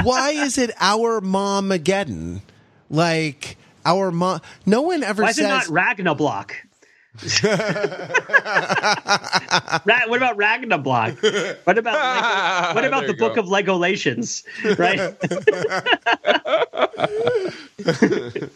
[0.03, 2.41] Why is it our Momageddon?
[2.89, 4.41] Like our mom.
[4.65, 5.45] No one ever Why says.
[5.45, 6.53] Why it not Ragnablock?
[10.09, 11.65] What about Ragnablock?
[11.65, 13.41] What about Lego, what about the book go.
[13.41, 14.45] of Legolations?
[14.79, 15.17] Right.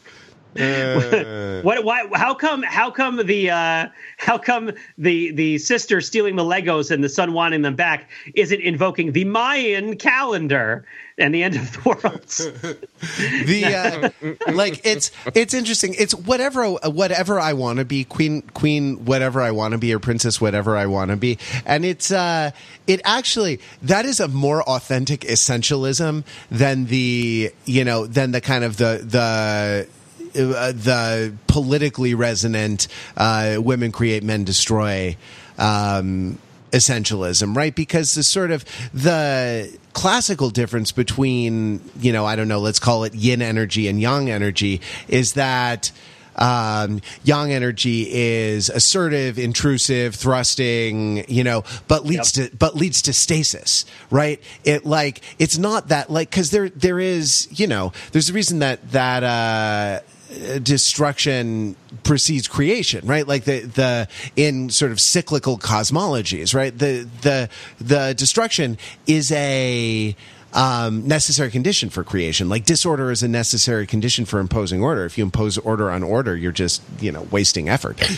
[0.59, 1.61] Uh.
[1.63, 1.85] what?
[1.85, 2.09] Why?
[2.15, 2.63] How come?
[2.63, 3.51] How come the?
[3.51, 3.89] Uh,
[4.19, 8.61] how come the the sister stealing the Legos and the son wanting them back isn't
[8.61, 10.85] invoking the Mayan calendar
[11.19, 12.81] and the end of the world?
[13.47, 14.13] the
[14.47, 19.41] uh, like it's it's interesting it's whatever whatever i want to be queen queen whatever
[19.41, 22.51] i want to be or princess whatever i want to be and it's uh
[22.87, 28.65] it actually that is a more authentic essentialism than the you know than the kind
[28.65, 29.89] of the the
[30.33, 35.17] the politically resonant uh, women create men destroy
[35.59, 36.39] um,
[36.73, 37.75] essentialism, right?
[37.75, 43.05] Because the sort of the classical difference between, you know, I don't know, let's call
[43.05, 45.91] it yin energy and yang energy is that
[46.37, 52.51] um, yang energy is assertive, intrusive, thrusting, you know, but leads yep.
[52.51, 54.41] to but leads to stasis, right?
[54.65, 58.61] It like it's not that like because there there is you know there's a reason
[58.61, 60.01] that that uh,
[60.31, 61.75] Uh, destruction
[62.05, 63.27] precedes creation, right?
[63.27, 66.77] Like the the in sort of cyclical cosmologies, right?
[66.77, 67.49] The the
[67.81, 68.79] the destruction
[69.09, 70.15] is a
[70.53, 72.49] um, necessary condition for creation.
[72.49, 75.05] Like disorder is a necessary condition for imposing order.
[75.05, 78.01] If you impose order on order, you're just you know wasting effort.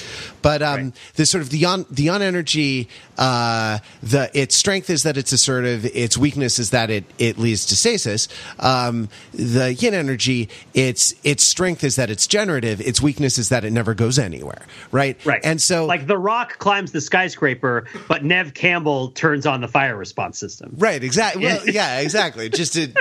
[0.43, 0.93] But um, right.
[1.15, 5.31] the sort of the on the on energy, uh, the its strength is that it's
[5.31, 5.85] assertive.
[5.85, 8.27] Its weakness is that it it leads to stasis.
[8.59, 12.81] Um, the yin energy, its its strength is that it's generative.
[12.81, 14.63] Its weakness is that it never goes anywhere.
[14.91, 15.17] Right.
[15.25, 15.43] Right.
[15.45, 19.97] And so like the Rock climbs the skyscraper, but Neve Campbell turns on the fire
[19.97, 20.75] response system.
[20.77, 21.05] Right.
[21.05, 21.45] Exactly.
[21.45, 22.01] Well, yeah.
[22.01, 22.49] Exactly exactly.
[22.49, 22.93] Just to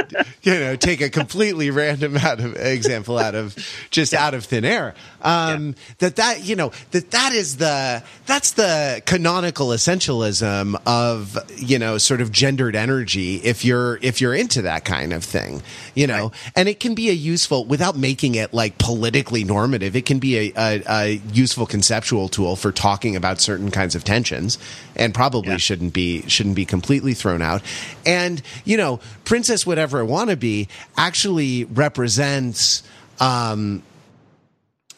[0.44, 3.56] you know take a completely random out of example out of
[3.90, 4.26] just yeah.
[4.26, 4.96] out of thin air.
[5.22, 5.74] Um, yeah.
[6.00, 11.98] That that you know that that is the that's the canonical essentialism of you know
[11.98, 13.36] sort of gendered energy.
[13.38, 15.62] If you're if you're into that kind of thing,
[15.96, 16.52] you know, right.
[16.56, 19.96] and it can be a useful without making it like politically normative.
[19.96, 24.04] It can be a, a, a useful conceptual tool for talking about certain kinds of
[24.04, 24.58] tensions,
[24.96, 25.58] and probably yeah.
[25.58, 27.62] shouldn't be shouldn't be completely thrown out.
[28.06, 32.84] And you know, Princess Whatever I Want to Be actually represents.
[33.20, 33.84] Um,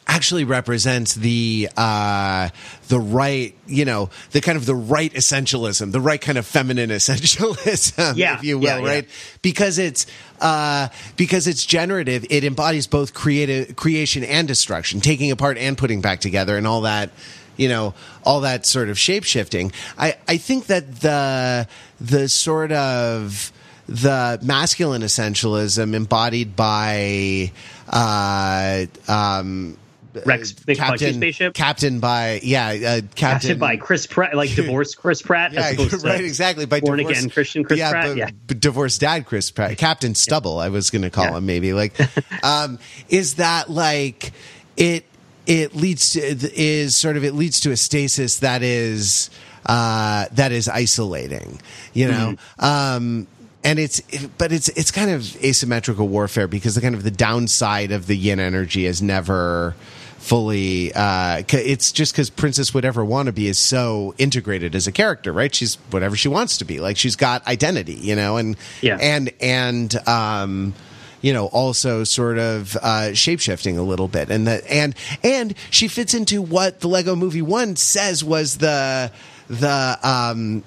[0.06, 2.48] actually represents the uh,
[2.88, 6.90] the right, you know, the kind of the right essentialism, the right kind of feminine
[6.90, 8.86] essentialism, yeah, if you will, yeah, yeah.
[8.86, 9.08] right?
[9.42, 10.06] Because it's
[10.40, 16.00] uh, because it's generative, it embodies both creative creation and destruction, taking apart and putting
[16.00, 17.10] back together, and all that
[17.56, 17.94] you know
[18.24, 19.72] all that sort of shape shifting.
[19.98, 21.68] I I think that the
[22.00, 23.52] the sort of
[23.86, 27.52] the masculine essentialism embodied by
[27.88, 29.76] uh, um,
[30.24, 31.54] Rex Big Captain, spaceship.
[31.54, 35.52] Captain by yeah, uh, Captain by Chris Pratt, like divorced Chris Pratt.
[35.52, 35.72] yeah,
[36.04, 36.66] right, exactly.
[36.66, 38.16] By born again Christian Chris yeah, Pratt.
[38.16, 40.58] Yeah, but divorced dad Chris Pratt, Captain Stubble.
[40.58, 41.38] I was going to call yeah.
[41.38, 41.72] him maybe.
[41.72, 41.94] Like,
[42.44, 42.78] um,
[43.08, 44.32] is that like
[44.76, 45.04] it?
[45.46, 49.28] It leads to is sort of it leads to a stasis that is
[49.66, 51.60] uh, that is isolating.
[51.92, 52.36] You know.
[52.58, 52.64] Mm-hmm.
[52.64, 53.26] Um,
[53.64, 54.00] and it's
[54.38, 58.16] but it's it's kind of asymmetrical warfare because the kind of the downside of the
[58.16, 59.74] yin energy is never
[60.18, 65.54] fully uh, it's just because princess whatever be is so integrated as a character right?
[65.54, 66.78] She's whatever she wants to be.
[66.80, 68.36] Like she's got identity you know?
[68.36, 68.98] And yeah.
[69.00, 70.74] and and um
[71.22, 74.30] you know also sort of uh shape-shifting a little bit.
[74.30, 79.10] And that and and she fits into what the lego movie one says was the
[79.48, 80.64] the um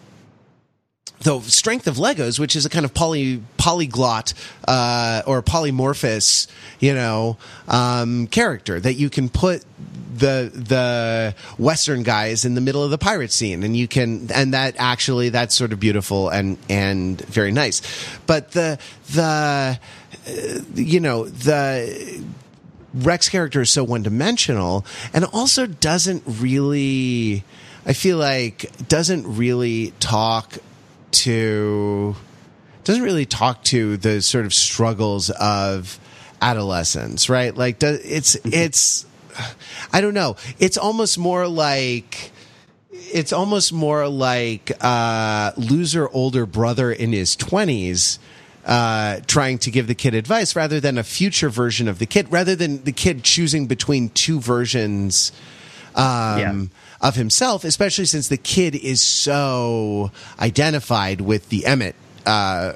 [1.22, 4.34] the strength of Legos, which is a kind of poly polyglot
[4.68, 6.48] uh, or polymorphous,
[6.80, 7.38] you know,
[7.68, 9.64] um, character that you can put
[10.16, 14.54] the the Western guys in the middle of the pirate scene, and you can and
[14.54, 17.82] that actually that's sort of beautiful and and very nice,
[18.26, 18.78] but the
[19.12, 19.80] the
[20.28, 22.24] uh, you know the
[22.94, 27.44] Rex character is so one dimensional and also doesn't really.
[27.86, 30.58] I feel like doesn't really talk
[31.12, 32.16] to
[32.84, 36.00] doesn't really talk to the sort of struggles of
[36.42, 37.56] adolescence, right?
[37.56, 38.50] Like it's mm-hmm.
[38.54, 39.06] it's
[39.94, 40.36] I don't know.
[40.60, 42.32] It's almost more like
[42.92, 48.20] it's almost more like a loser older brother in his 20s
[48.66, 52.30] uh, trying to give the kid advice rather than a future version of the kid,
[52.32, 55.32] rather than the kid choosing between two versions
[55.98, 56.66] um, yeah
[57.02, 61.96] of himself, especially since the kid is so identified with the Emmett
[62.26, 62.74] uh,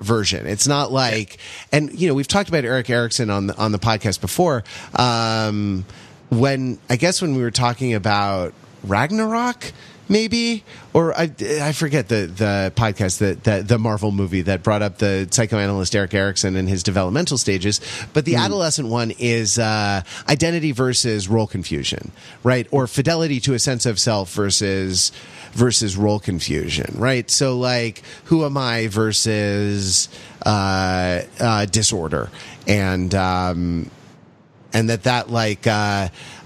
[0.00, 0.46] version.
[0.46, 1.38] It's not like,
[1.72, 4.64] and you know, we've talked about Erik Erikson on the, on the podcast before.
[4.94, 5.84] Um,
[6.30, 8.54] when I guess when we were talking about
[8.84, 9.72] Ragnarok,
[10.08, 11.30] maybe or I,
[11.60, 15.94] I forget the the podcast that the, the Marvel movie that brought up the psychoanalyst
[15.94, 17.80] Erik Erikson and his developmental stages
[18.12, 18.44] but the mm.
[18.44, 22.66] adolescent one is uh, identity versus role confusion right?
[22.70, 25.12] Or fidelity to a sense of self versus
[25.52, 27.30] versus role confusion right?
[27.30, 30.08] So like who am I versus
[30.44, 32.30] uh, uh, disorder?
[32.66, 33.90] And um,
[34.74, 35.66] and that that like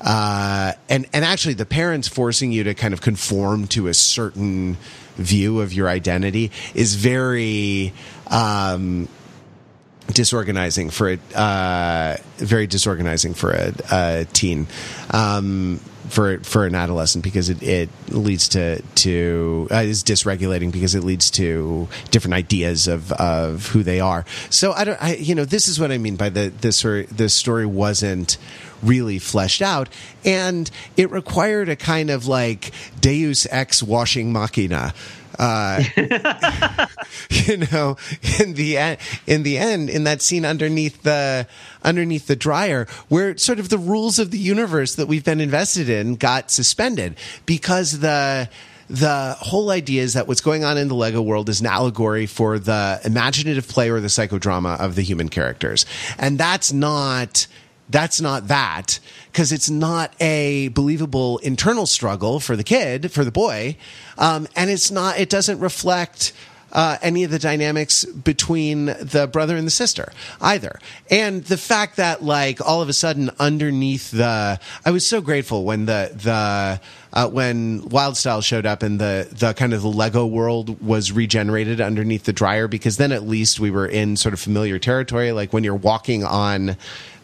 [0.01, 4.76] uh, and and actually the parents forcing you to kind of conform to a certain
[5.16, 7.92] view of your identity is very
[8.28, 9.09] um,
[10.12, 14.66] disorganizing for a uh, very disorganizing for a, a teen.
[15.11, 20.94] Um, for for an adolescent because it, it leads to to uh, is dysregulating because
[20.94, 24.24] it leads to different ideas of of who they are.
[24.50, 27.06] So I don't I you know this is what I mean by the this story
[27.11, 28.38] this story wasn't
[28.82, 29.88] really fleshed out
[30.24, 34.94] and it required a kind of like deus ex washing machina
[35.39, 35.82] uh,
[37.30, 37.97] you know,
[38.41, 41.47] in the end, in the end, in that scene underneath the
[41.82, 45.89] underneath the dryer, where sort of the rules of the universe that we've been invested
[45.89, 47.16] in got suspended
[47.47, 48.49] because the
[48.91, 52.24] the whole idea is that what's going on in the Lego world is an allegory
[52.24, 55.84] for the imaginative play or the psychodrama of the human characters,
[56.18, 57.47] and that's not
[57.91, 59.01] that's not that
[59.32, 63.76] because it's not a believable internal struggle for the kid, for the boy,
[64.18, 65.18] um, and it's not.
[65.18, 66.32] It doesn't reflect.
[66.70, 70.78] Uh, any of the dynamics between the brother and the sister either.
[71.11, 75.64] And the fact that like all of a sudden underneath the, I was so grateful
[75.64, 76.78] when the, the,
[77.14, 81.80] uh, when Wyldstyle showed up and the, the kind of the Lego world was regenerated
[81.80, 85.32] underneath the dryer because then at least we were in sort of familiar territory.
[85.32, 86.76] Like when you're walking on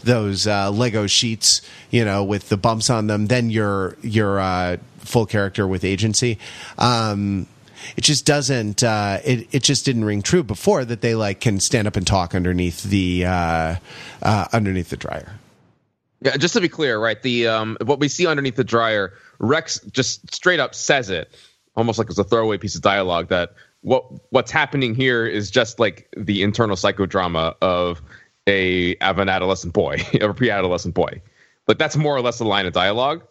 [0.04, 4.76] those uh, Lego sheets, you know, with the bumps on them, then you're you're uh,
[4.98, 6.38] full character with agency.
[6.78, 7.46] Um,
[7.96, 8.82] it just doesn't.
[8.82, 12.06] Uh, it it just didn't ring true before that they like can stand up and
[12.06, 13.76] talk underneath the uh,
[14.22, 15.38] uh, underneath the dryer.
[16.22, 17.20] Yeah, just to be clear, right?
[17.20, 21.30] The um, what we see underneath the dryer, Rex just straight up says it,
[21.76, 25.78] almost like it's a throwaway piece of dialogue that what what's happening here is just
[25.78, 28.00] like the internal psychodrama of
[28.46, 31.20] a of an adolescent boy, of a pre-adolescent boy.
[31.66, 33.22] Like that's more or less the line of dialogue.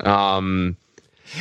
[0.00, 0.76] Um,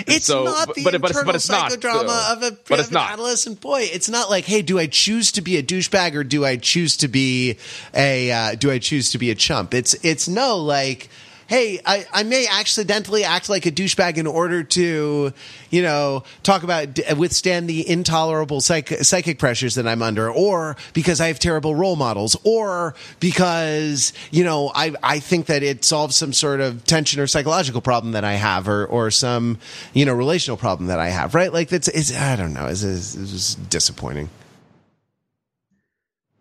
[0.05, 2.91] it's so, not the but, internal but, but it's psychodrama not, of, a, but it's
[2.91, 3.11] not.
[3.11, 3.81] adolescent boy.
[3.83, 6.97] It's not like, hey, do I choose to be a douchebag or do I choose
[6.97, 7.57] to be
[7.93, 9.73] a uh, do I choose to be a chump?
[9.73, 11.09] It's it's no like
[11.47, 15.33] hey, I, I may accidentally act like a douchebag in order to,
[15.69, 21.21] you know, talk about withstand the intolerable psych, psychic pressures that I'm under, or because
[21.21, 26.15] I have terrible role models, or because you know I I think that it solves
[26.15, 29.57] some sort of tension or psychological problem that I have, or or some
[29.93, 31.51] you know relational problem that I have, right?
[31.51, 34.29] Like that's it's I don't know, it's, it's, it's disappointing.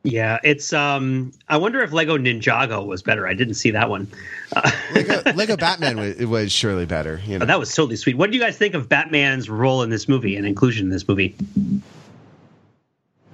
[0.07, 0.73] Yeah, it's.
[0.73, 3.27] um I wonder if Lego Ninjago was better.
[3.27, 4.07] I didn't see that one.
[4.55, 7.21] Uh, Lego, Lego, Batman was, was, surely better.
[7.27, 7.43] You know?
[7.43, 8.17] Oh, that was totally sweet.
[8.17, 11.09] What do you guys think of Batman's role in this movie and inclusion in this
[11.09, 11.35] movie?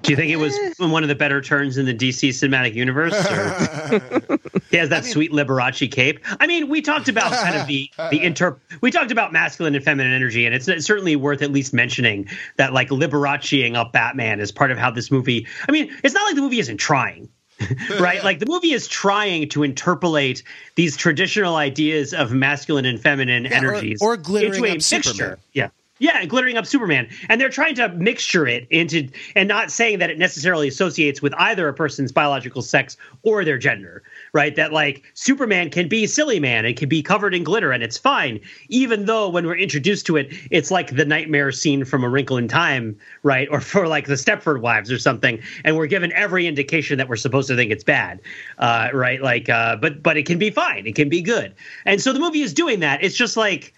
[0.02, 0.72] Do you think it was eh.
[0.78, 3.12] one of the better turns in the DC cinematic universe?
[4.70, 6.20] he has that I mean, sweet Liberace cape.
[6.40, 8.58] I mean, we talked about kind of the the inter.
[8.80, 12.28] We talked about masculine and feminine energy, and it's, it's certainly worth at least mentioning
[12.56, 15.46] that like Liberaceing up Batman is part of how this movie.
[15.68, 17.28] I mean, it's not like the movie isn't trying.
[18.00, 18.24] right?
[18.24, 20.42] Like the movie is trying to interpolate
[20.74, 25.02] these traditional ideas of masculine and feminine yeah, energies or, or glittering into a mixture.
[25.02, 25.38] Superman.
[25.52, 25.68] Yeah.
[26.02, 27.08] Yeah, glittering up Superman.
[27.28, 31.32] And they're trying to mixture it into and not saying that it necessarily associates with
[31.38, 34.56] either a person's biological sex or their gender, right?
[34.56, 37.96] That like Superman can be silly man and can be covered in glitter and it's
[37.96, 42.08] fine, even though when we're introduced to it, it's like the nightmare scene from A
[42.08, 43.46] Wrinkle in Time, right?
[43.52, 47.14] Or for like the Stepford Wives or something, and we're given every indication that we're
[47.14, 48.20] supposed to think it's bad,
[48.58, 49.22] uh, right?
[49.22, 51.54] Like, uh, but but it can be fine, it can be good,
[51.86, 53.04] and so the movie is doing that.
[53.04, 53.72] It's just like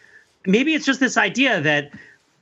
[0.47, 1.91] maybe it's just this idea that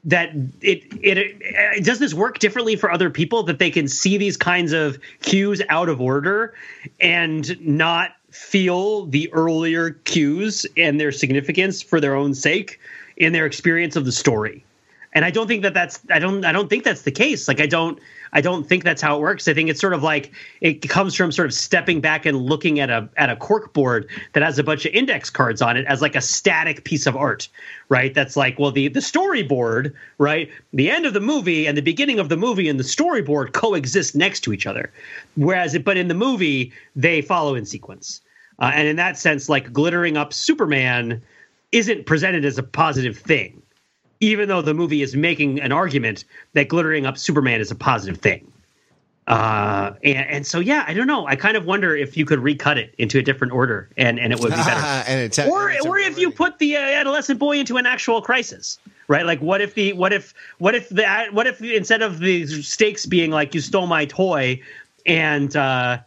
[0.05, 0.31] that
[0.61, 4.37] it, it, it does this work differently for other people that they can see these
[4.37, 6.55] kinds of cues out of order
[7.01, 12.81] and not feel the earlier cues and their significance for their own sake
[13.17, 14.65] in their experience of the story?
[15.13, 17.47] And i don't think that that's i don't i don't think that's the case.
[17.47, 18.01] Like i don't
[18.33, 19.47] I don't think that's how it works.
[19.47, 22.81] I think it's sort of like it comes from sort of stepping back and looking
[22.81, 25.85] at a at a cork board that has a bunch of index cards on it
[25.87, 27.49] as like a static piece of art,
[27.91, 28.15] right?
[28.15, 30.51] That's like, well, the the storyboard, right?
[30.73, 34.17] The end of the movie and the beginning of the movie and the storyboard coexist
[34.17, 34.91] next to each other.
[35.37, 38.23] Whereas, it, but in the movie, they follow in sequence.
[38.59, 41.23] Uh, and in that sense, like glittering up Superman
[41.73, 43.62] isn't presented as a positive thing
[44.23, 48.19] even though the movie is making an argument that glittering up Superman is a positive
[48.19, 48.51] thing.
[49.27, 51.27] Uh, and, and so yeah, I don't know.
[51.27, 54.33] I kind of wonder if you could recut it into a different order, and, and
[54.33, 54.81] it would be better.
[55.09, 58.23] and it's, or it's or if you put the uh, adolescent boy into an actual
[58.23, 59.27] crisis, right?
[59.27, 63.07] Like what if the what if what if the what if instead of the stakes
[63.07, 64.61] being like you stole my toy,
[65.07, 65.99] and uh,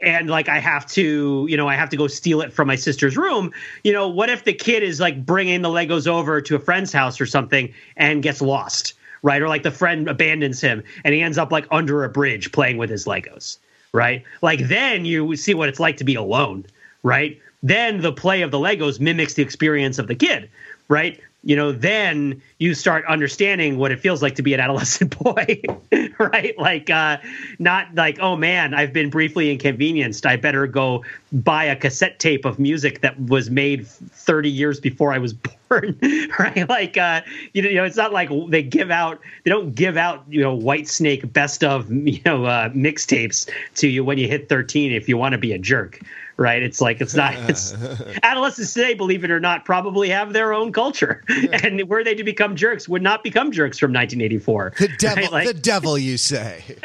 [0.00, 2.76] and like I have to, you know, I have to go steal it from my
[2.76, 3.52] sister's room.
[3.82, 6.92] You know, what if the kid is like bringing the Legos over to a friend's
[6.92, 9.40] house or something and gets lost, right?
[9.40, 12.76] Or like the friend abandons him and he ends up like under a bridge playing
[12.76, 13.58] with his Legos,
[13.92, 14.22] right?
[14.42, 16.66] Like then you see what it's like to be alone,
[17.02, 17.40] right?
[17.62, 20.50] Then the play of the Legos mimics the experience of the kid,
[20.88, 21.18] right?
[21.44, 25.62] You know, then you start understanding what it feels like to be an adolescent boy,
[26.18, 26.58] right?
[26.58, 27.18] Like, uh,
[27.58, 30.26] not like, oh man, I've been briefly inconvenienced.
[30.26, 35.12] I better go buy a cassette tape of music that was made 30 years before
[35.12, 35.32] I was
[35.68, 35.98] born,
[36.38, 36.68] right?
[36.68, 37.22] Like, uh,
[37.52, 41.32] you know, it's not like they give out, they don't give out, you know, Whitesnake
[41.32, 45.32] best of, you know, uh, mixtapes to you when you hit 13 if you want
[45.32, 46.00] to be a jerk
[46.36, 46.62] right?
[46.62, 47.34] It's like it's not.
[47.48, 47.72] It's
[48.22, 52.24] adolescents today, believe it or not, probably have their own culture, and were they to
[52.24, 54.74] become jerks, would not become jerks from 1984.
[54.78, 55.32] The devil, right?
[55.32, 56.64] Like- the devil, you say.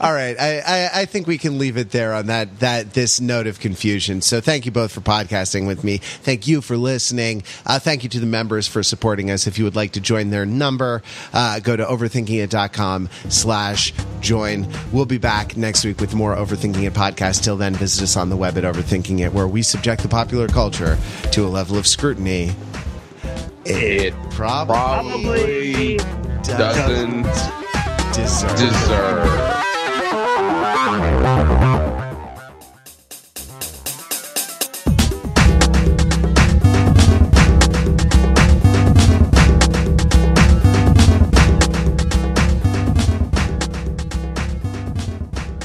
[0.00, 3.20] All right, I, I, I think we can leave it there on that that this
[3.20, 4.20] note of confusion.
[4.22, 5.98] So, thank you both for podcasting with me.
[5.98, 7.42] Thank you for listening.
[7.66, 9.46] Uh, thank you to the members for supporting us.
[9.46, 11.02] If you would like to join their number,
[11.32, 14.66] uh, go to overthinkingit.com slash join.
[14.92, 17.42] We'll be back next week with more Overthinking It podcast.
[17.42, 20.48] Till then, visit us on the web at Overthinking It, where we subject the popular
[20.48, 20.98] culture
[21.32, 22.54] to a level of scrutiny
[23.64, 25.96] It probably, probably
[26.42, 28.58] doesn't doesn't deserve.
[28.58, 29.60] deserve.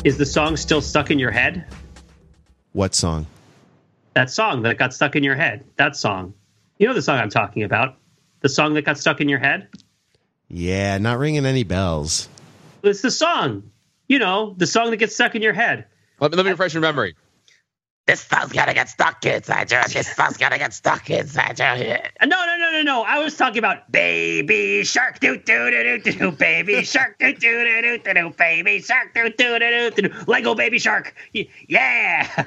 [0.03, 1.65] Is the song still stuck in your head?
[2.75, 3.25] What song?
[4.15, 5.63] That song that got stuck in your head.
[5.77, 6.33] That song.
[6.77, 7.95] You know the song I'm talking about.
[8.41, 9.69] The song that got stuck in your head.
[10.49, 12.27] Yeah, not ringing any bells.
[12.83, 13.71] It's the song.
[14.09, 15.85] You know, the song that gets stuck in your head.
[16.19, 17.15] Let me, let me refresh your memory.
[18.05, 22.11] This song's gotta get stuck inside your This song's gotta get stuck inside your head.
[22.21, 23.01] No, no, no, no, no.
[23.01, 27.81] I was talking about Baby Shark, doo doo doo doo doo, Baby Shark, doo doo
[27.81, 31.15] doo doo doo, Baby Shark, doo doo doo doo doo, Lego Baby Shark.
[31.67, 32.45] Yeah.